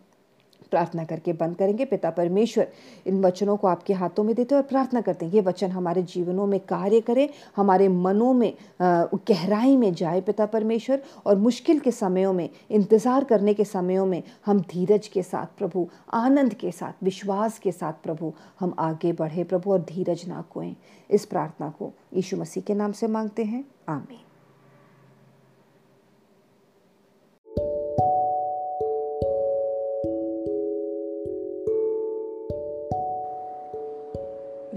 प्रार्थना 0.72 1.04
करके 1.04 1.34
बंद 1.34 1.56
करेंगे। 1.56 1.86
पिता 1.86 2.10
परमेश्वर, 2.12 2.68
इन 3.08 3.22
वचनों 3.24 3.56
को 3.58 3.68
आपके 3.68 3.94
हाथों 3.94 4.24
में 4.24 4.34
देते 4.36 4.56
हैं 4.56 4.62
और 4.62 4.68
प्रार्थना 4.68 5.02
करते 5.02 5.26
हैं। 5.26 5.34
ये 5.34 5.42
वचन 5.42 5.72
हमारे 5.72 6.04
जीवनों 6.04 6.46
में 6.48 6.60
कार्य 6.60 7.02
करें, 7.02 7.28
हमारे 7.56 7.88
मनों 7.88 8.34
में 8.34 8.54
गहराई 8.82 9.76
में 9.78 9.94
जाए 9.94 10.22
पिता 10.22 10.46
परमेश्वर। 10.48 11.02
और 11.26 11.38
मुश्किल 11.38 11.80
के 11.80 11.92
समयों 11.92 12.34
में, 12.34 12.50
इंतज़ार 12.72 13.24
करने 13.24 13.54
के 13.54 13.66
समयों 13.66 14.06
में 14.06 14.22
हम 14.46 14.60
धीरज 14.72 15.08
के 15.08 15.24
साथ 15.24 15.58
प्रभु, 15.58 15.88
आनंद 16.14 16.54
के 16.54 16.72
साथ, 16.72 17.04
विश्वास 17.04 17.60
के 17.60 17.72
साथ 17.72 18.04
प्रभु, 18.04 18.34
हम 18.60 18.76
आगे 18.80 19.14
बढ़े 19.14 19.44
प्रभु 19.44 19.72
और 19.72 19.82
धीरज 19.84 20.28
ना 20.28 20.44
खोएँ। 20.52 20.76
इस 21.10 21.26
प्रार्थना 21.26 21.70
को 21.70 21.92
यीशु 22.14 22.38
मसीह 22.38 22.64
के 22.64 22.74
नाम 22.74 22.92
से 22.92 23.08
मांगते 23.08 23.44
हैं। 23.44 23.64
आमीन। 23.90 24.31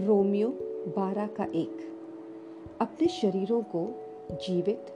रोमियो 0.04 0.48
बारह 0.96 1.26
का 1.26 1.44
एक। 1.44 1.78
अपने 2.80 3.08
शरीरों 3.08 3.62
को 3.62 3.94
जीवित 4.32 4.86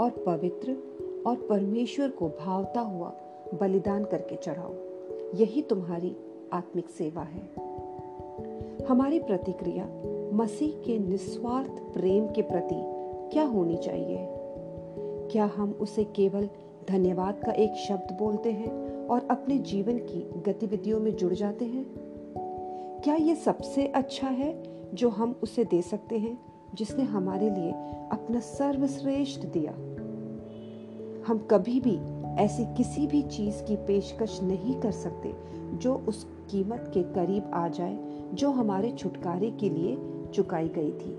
और 0.00 0.10
पवित्र 0.10 0.76
और 1.26 1.36
परमेश्वर 1.36 2.08
को 2.08 2.28
भावता 2.28 2.80
हुआ 2.80 3.12
बलिदान 3.60 4.04
करके 4.04 4.36
चढ़ाओ। 4.36 4.74
यही 5.34 5.62
तुम्हारी 5.62 6.16
आत्मिक 6.52 6.90
सेवा 6.90 7.22
है। 7.22 7.42
हमारी 8.84 9.18
प्रतिक्रिया 9.18 9.88
मसीह 10.32 10.70
के 10.70 10.98
निस्वार्थ 10.98 11.94
प्रेम 11.94 12.26
के 12.26 12.42
प्रति 12.42 12.76
क्या 13.32 13.44
होनी 13.44 13.76
चाहिए? 13.76 14.26
क्या 15.32 15.44
हम 15.44 15.78
उसे 15.80 16.04
केवल 16.04 16.48
धन्यवाद 16.88 17.40
का 17.44 17.52
एक 17.52 17.74
शब्द 17.74 18.16
बोलते 18.18 18.52
हैं 18.52 19.06
और 19.06 19.28
अपने 19.30 19.58
जीवन 19.58 19.98
की 19.98 20.42
गतिविधियों 20.46 21.00
में 21.00 21.16
जुड़ 21.16 21.34
जाते 21.34 21.64
हैं? 21.64 22.07
क्या 23.08 23.16
ये 23.16 23.34
सबसे 23.34 23.86
अच्छा 23.86 24.28
है 24.28 24.62
जो 24.94 25.08
हम 25.08 25.40
उसे 25.42 25.64
दे 25.64 25.82
सकते 25.82 26.18
हैं, 26.18 26.38
जिसने 26.74 27.04
हमारे 27.04 27.50
लिए 27.50 27.70
अपना 28.12 28.40
सर्वश्रेष्ठ 28.40 29.40
दिया? 29.40 29.72
हम 31.26 31.38
कभी 31.50 31.80
भी 31.80 31.98
ऐसी 32.42 32.64
किसी 32.64 33.06
भी 33.06 33.22
चीज़ 33.22 33.62
की 33.62 33.76
पेशकश 33.76 34.40
नहीं 34.42 34.80
कर 34.80 34.90
सकते 34.90 35.34
जो 35.76 35.94
उस 35.94 36.26
कीमत 36.50 36.90
के 36.94 37.02
करीब 37.02 37.50
आ 37.54 37.68
जाए, 37.68 37.98
जो 38.34 38.50
हमारे 38.50 38.90
छुटकारे 38.90 39.50
के 39.50 39.70
लिए 39.70 39.98
चुकाई 40.34 40.68
गई 40.68 40.92
थी। 40.92 41.18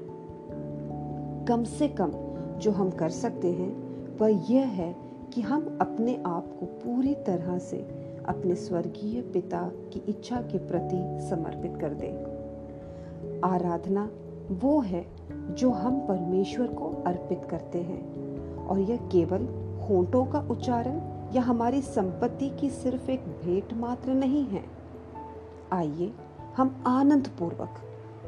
कम 1.46 1.64
से 1.64 1.88
कम 1.88 2.12
जो 2.58 2.72
हम 2.72 2.90
कर 2.90 3.10
सकते 3.10 3.52
हैं, 3.52 3.72
वह 4.18 4.54
यह 4.54 4.68
है 4.68 4.96
कि 5.34 5.42
हम 5.42 5.78
अपने 5.82 6.24
आप 6.26 6.58
को 6.60 6.66
पूरी 6.66 7.16
तरह 7.16 7.58
से 7.58 8.09
अपने 8.30 8.56
स्वर्गीय 8.56 9.22
पिता 9.22 9.72
की 9.94 10.04
इच्छा 10.08 10.42
के 10.42 10.58
प्रति 10.58 11.30
समर्पित 11.30 11.78
कर 11.82 11.94
दें। 11.94 12.40
आराधना 13.44 14.10
वो 14.52 14.80
है 14.80 15.06
जो 15.32 15.70
हम 15.72 16.00
परमेश्वर 16.00 16.68
को 16.68 17.04
अर्पित 17.08 17.46
करते 17.46 17.82
हैं 17.82 18.02
और 18.68 18.80
यह 18.80 18.98
केवल 18.98 19.46
होठों 19.90 20.26
का 20.26 20.40
उच्चारण 20.40 21.02
या 21.36 21.42
हमारी 21.42 21.82
संपत्ति 21.82 22.50
की 22.50 22.70
सिर्फ़ 22.70 23.12
एक 23.12 23.20
भेंट 23.20 23.74
मात्र 23.74 24.14
नहीं 24.14 24.46
है। 24.46 24.64
आइए 25.74 26.14
हम 26.58 26.84
आनंद 26.88 27.28
पूर्वक 27.28 27.76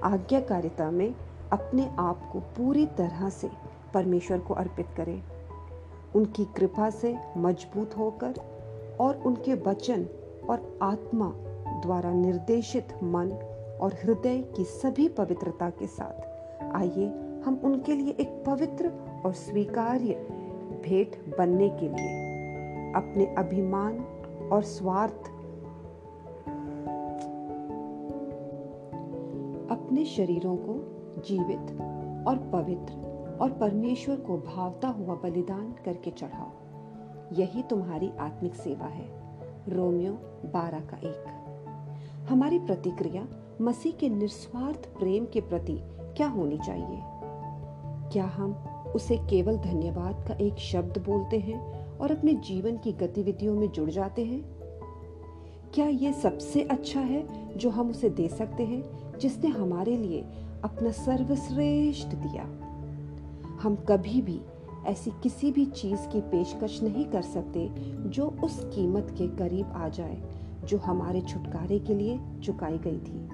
आज्ञाकारिता 0.03 0.91
में 0.91 1.15
अपने 1.51 1.91
आप 1.99 2.29
को 2.33 2.39
पूरी 2.39 2.85
तरह 2.85 3.29
से 3.29 3.49
परमेश्वर 3.93 4.39
को 4.39 4.53
अर्पित 4.53 4.87
करें। 4.97 5.23
उनकी 6.15 6.45
कृपा 6.45 6.89
से 6.89 7.17
मज़बूत 7.37 7.97
होकर 7.97 8.33
और 8.99 9.17
उनके 9.25 9.53
वचन 9.53 10.07
और 10.49 10.79
आत्मा 10.81 11.33
द्वारा 11.81 12.11
निर्देशित 12.11 12.87
मन 13.03 13.31
और 13.81 13.93
हृदय 13.93 14.37
की 14.55 14.63
सभी 14.63 15.07
पवित्रता 15.09 15.69
के 15.69 15.87
साथ। 15.87 16.29
आइए, 16.75 17.07
हम 17.45 17.61
उनके 17.63 17.95
लिए 17.95 18.15
एक 18.19 18.43
पवित्र 18.47 18.91
और 19.25 19.33
स्वीकार्य 19.33 20.13
भेंट 20.83 21.37
बनने 21.37 21.69
के 21.69 21.89
लिए 21.89 22.19
अपने 22.93 23.25
अभिमान 23.35 23.99
और 24.53 24.63
स्वार्थ, 24.63 25.29
अपने 29.71 30.05
शरीरों 30.05 30.55
को 30.57 30.73
जीवित 31.21 31.71
और 32.27 32.37
पवित्र 32.53 33.37
और 33.41 33.51
परमेश्वर 33.51 34.15
को 34.15 34.37
भावता 34.37 34.87
हुआ 34.87 35.15
बलिदान 35.15 35.75
करके 35.85 36.11
चढ़ाओ। 36.11 36.51
यही 37.33 37.63
तुम्हारी 37.63 38.11
आत्मिक 38.19 38.55
सेवा 38.55 38.85
है। 38.85 39.21
रोमियो 39.69 40.13
बारह 40.45 40.79
का 40.79 40.97
एक। 40.97 41.25
हमारी 42.29 42.59
प्रतिक्रिया, 42.59 43.27
मसीह 43.61 43.91
के 43.91 44.09
निस्वार्थ 44.09 44.85
प्रेम 44.85 45.25
के 45.25 45.41
प्रति 45.41 45.79
क्या 46.17 46.27
होनी 46.27 46.57
चाहिए? 46.57 46.99
क्या 48.11 48.25
हम 48.25 48.53
उसे 48.95 49.17
केवल 49.17 49.57
धन्यवाद 49.57 50.25
का 50.27 50.33
एक 50.33 50.55
शब्द 50.55 50.97
बोलते 50.97 51.39
हैं 51.39 51.87
और 51.97 52.11
अपने 52.11 52.33
जीवन 52.33 52.77
की 52.77 52.91
गतिविधियों 52.91 53.55
में 53.55 53.71
जुड़ 53.71 53.89
जाते 53.89 54.25
हैं? 54.25 54.45
क्या 55.73 55.87
ये 55.87 56.13
सबसे 56.13 56.61
अच्छा 56.61 56.99
है 56.99 57.53
जो 57.57 57.69
हम 57.69 57.89
उसे 57.89 58.09
दे 58.09 58.27
सकते 58.27 58.65
हैं, 58.65 58.83
जिसने 59.19 59.49
हमारे 59.49 59.97
लिए 59.97 60.21
अपना 60.63 60.91
सर्वश्रेष्ठ 60.91 62.07
दिया? 62.07 62.43
हम 63.61 63.75
कभी 63.75 64.21
भी 64.21 64.41
ऐसी 64.87 65.11
किसी 65.23 65.51
भी 65.51 65.65
चीज़ 65.65 66.07
की 66.07 66.21
पेशकश 66.21 66.81
नहीं 66.81 67.05
कर 67.05 67.21
सकते 67.21 67.67
जो 68.09 68.27
उस 68.43 68.59
कीमत 68.65 69.15
के 69.17 69.27
करीब 69.27 69.71
आ 69.73 69.89
जाए, 69.89 70.21
जो 70.63 70.77
हमारे 70.77 71.21
छुटकारे 71.21 71.79
के 71.79 71.95
लिए 71.95 72.19
चुकाई 72.43 72.77
गई 72.77 72.97
थी। 72.97 73.27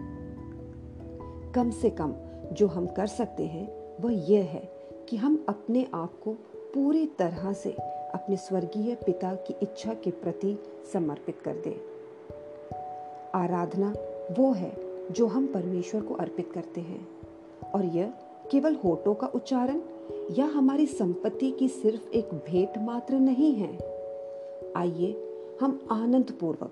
कम 1.51 1.69
से 1.69 1.89
कम 1.89 2.13
जो 2.53 2.67
हम 2.67 2.88
कर 2.88 3.07
सकते 3.07 3.45
हैं, 3.45 3.97
वह 4.01 4.13
यह 4.31 4.43
है 4.43 4.71
कि 5.10 5.17
हम 5.17 5.45
अपने 5.49 5.88
आप 5.93 6.19
को 6.23 6.33
पूरी 6.73 7.05
तरह 7.05 7.53
से 7.53 7.71
अपने 8.13 8.38
स्वर्गीय 8.38 8.95
पिता 8.95 9.36
की 9.36 9.55
इच्छा 9.62 9.93
के 9.93 10.12
प्रति 10.12 10.57
समर्पित 10.93 11.41
कर 11.41 11.53
दें। 11.53 11.75
आराधना 13.36 13.93
वो 14.39 14.51
है 14.53 14.77
जो 15.12 15.27
हम 15.27 15.47
परमेश्वर 15.47 16.01
को 16.01 16.13
अर्पित 16.13 16.51
करते 16.51 16.81
हैं, 16.81 17.07
और 17.75 17.86
यह 17.86 18.13
केवल 18.51 18.75
होठों 18.75 19.13
का 19.15 19.27
उच्चारण 19.27 19.81
या 20.39 20.46
हमारी 20.46 20.86
संपत्ति 20.86 21.52
की 21.52 21.67
सिर्फ़ 21.67 22.12
एक 22.12 22.30
भेंट 22.34 22.78
मात्र 22.78 23.15
नहीं 23.15 23.54
है? 23.54 23.78
आइए, 24.78 25.24
हम 25.62 25.88
आनंद 25.91 26.32
पूर्वक 26.32 26.72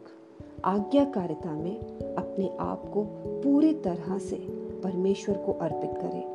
आज्ञाकारिता 0.66 1.52
में 1.52 1.80
अपने 2.16 2.58
आप 2.60 2.92
को 2.94 3.04
पूरी 3.42 3.74
तरह 3.74 4.18
से 4.18 4.36
परमेश्वर 4.84 5.38
को 5.38 5.52
अर्पित 5.52 5.92
करें। 6.02 6.26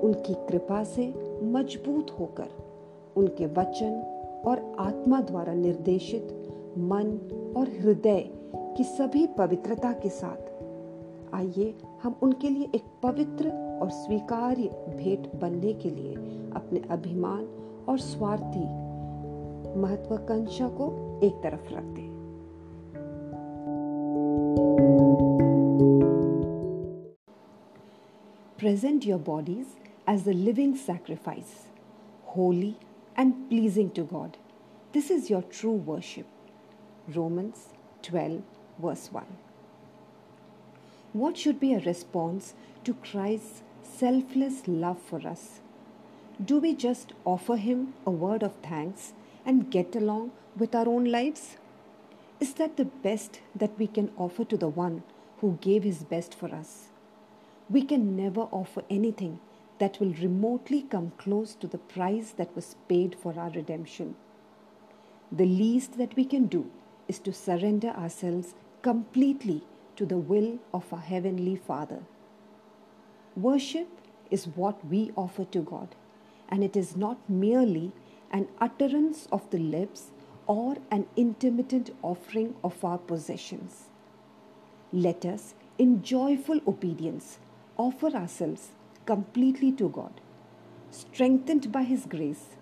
उनकी 0.00 0.34
कृपा 0.34 0.84
से 0.84 1.14
मज़बूत 1.42 2.10
होकर 2.20 2.48
उनके 3.16 3.46
वचन 3.46 3.92
और 4.46 4.76
आत्मा 4.78 5.20
द्वारा 5.20 5.54
निर्देशित 5.54 6.28
मन 6.78 7.18
और 7.56 7.68
हृदय 7.80 8.30
की 8.56 8.84
सभी 8.84 9.26
पवित्रता 9.26 9.92
के 9.92 10.08
साथ 10.08 10.52
आइए, 11.34 11.74
हम 12.02 12.14
उनके 12.22 12.48
लिए 12.48 12.68
एक 12.74 12.82
पवित्र 13.02 13.61
और 13.82 13.90
स्वीकार्य 13.90 14.68
भेंट 14.96 15.26
बनने 15.36 15.72
के 15.74 15.90
लिए 15.90 16.14
अपने 16.56 16.80
अभिमान 16.90 17.44
और 17.88 17.98
स्वार्थी 18.00 18.64
महत्वाकांक्षा 19.80 20.68
को 20.78 20.86
एक 21.24 21.40
तरफ़ 21.42 21.72
रख 21.72 21.84
दें 21.96 22.10
present 28.58 29.06
your 29.06 29.20
bodies 29.20 29.66
as 30.08 30.28
a 30.28 30.32
living 30.32 30.74
sacrifice 30.76 31.56
holy 32.36 32.74
and 33.18 33.32
pleasing 33.48 33.90
to 33.96 34.04
God 34.12 34.36
this 34.94 35.10
is 35.10 35.32
your 35.32 35.42
true 35.52 35.72
worship 35.86 37.10
Romans 37.16 37.66
twelve 38.04 38.86
verse 38.86 39.10
one 39.12 39.36
what 41.16 41.36
should 41.36 41.58
be 41.60 41.72
a 41.74 41.78
response 41.86 42.54
to 42.86 42.92
Christ 43.02 43.70
selfless 43.82 44.66
love 44.66 45.00
for 45.00 45.26
us? 45.26 45.60
Do 46.44 46.58
we 46.58 46.74
just 46.74 47.12
offer 47.24 47.56
Him 47.56 47.94
a 48.06 48.10
word 48.10 48.42
of 48.42 48.54
thanks 48.62 49.12
and 49.44 49.70
get 49.70 49.94
along 49.94 50.32
with 50.56 50.74
our 50.74 50.88
own 50.88 51.04
lives? 51.04 51.56
Is 52.40 52.54
that 52.54 52.76
the 52.76 52.84
best 52.84 53.40
that 53.54 53.78
we 53.78 53.86
can 53.86 54.10
offer 54.16 54.44
to 54.44 54.56
the 54.56 54.68
one 54.68 55.02
who 55.40 55.58
gave 55.60 55.82
His 55.82 56.04
best 56.04 56.34
for 56.34 56.54
us? 56.54 56.88
We 57.70 57.82
can 57.82 58.16
never 58.16 58.42
offer 58.50 58.82
anything 58.90 59.40
that 59.78 59.98
will 60.00 60.12
remotely 60.14 60.82
come 60.82 61.12
close 61.18 61.54
to 61.56 61.66
the 61.66 61.78
price 61.78 62.30
that 62.32 62.54
was 62.54 62.76
paid 62.88 63.16
for 63.20 63.38
our 63.38 63.50
redemption. 63.50 64.14
The 65.30 65.46
least 65.46 65.98
that 65.98 66.14
we 66.16 66.24
can 66.24 66.46
do 66.46 66.70
is 67.08 67.18
to 67.20 67.32
surrender 67.32 67.88
ourselves 67.88 68.54
completely 68.82 69.62
to 69.96 70.06
the 70.06 70.18
will 70.18 70.58
of 70.74 70.92
our 70.92 71.00
Heavenly 71.00 71.56
Father. 71.56 72.00
Worship 73.36 73.88
is 74.30 74.46
what 74.46 74.84
we 74.86 75.10
offer 75.16 75.46
to 75.46 75.60
God, 75.60 75.94
and 76.50 76.62
it 76.62 76.76
is 76.76 76.96
not 76.96 77.18
merely 77.30 77.92
an 78.30 78.48
utterance 78.60 79.26
of 79.32 79.48
the 79.48 79.58
lips 79.58 80.10
or 80.46 80.76
an 80.90 81.06
intermittent 81.16 81.90
offering 82.02 82.54
of 82.62 82.84
our 82.84 82.98
possessions. 82.98 83.88
Let 84.92 85.24
us, 85.24 85.54
in 85.78 86.02
joyful 86.02 86.60
obedience, 86.66 87.38
offer 87.78 88.08
ourselves 88.08 88.72
completely 89.06 89.72
to 89.72 89.88
God, 89.88 90.20
strengthened 90.90 91.72
by 91.72 91.84
His 91.84 92.04
grace, 92.04 92.56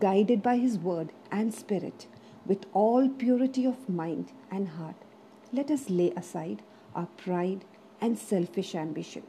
guided 0.00 0.42
by 0.42 0.58
His 0.58 0.78
word 0.78 1.14
and 1.30 1.54
spirit, 1.54 2.08
with 2.44 2.66
all 2.74 3.08
purity 3.08 3.64
of 3.64 3.88
mind 3.88 4.32
and 4.50 4.68
heart. 4.68 4.96
Let 5.50 5.70
us 5.70 5.88
lay 5.88 6.10
aside 6.10 6.62
our 6.94 7.06
pride 7.16 7.64
and 8.02 8.18
selfish 8.18 8.74
ambition 8.74 9.22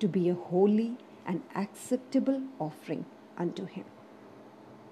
to 0.00 0.08
be 0.08 0.28
a 0.28 0.34
holy 0.34 0.96
and 1.26 1.42
acceptable 1.54 2.42
offering 2.58 3.04
unto 3.38 3.64
Him. 3.66 3.84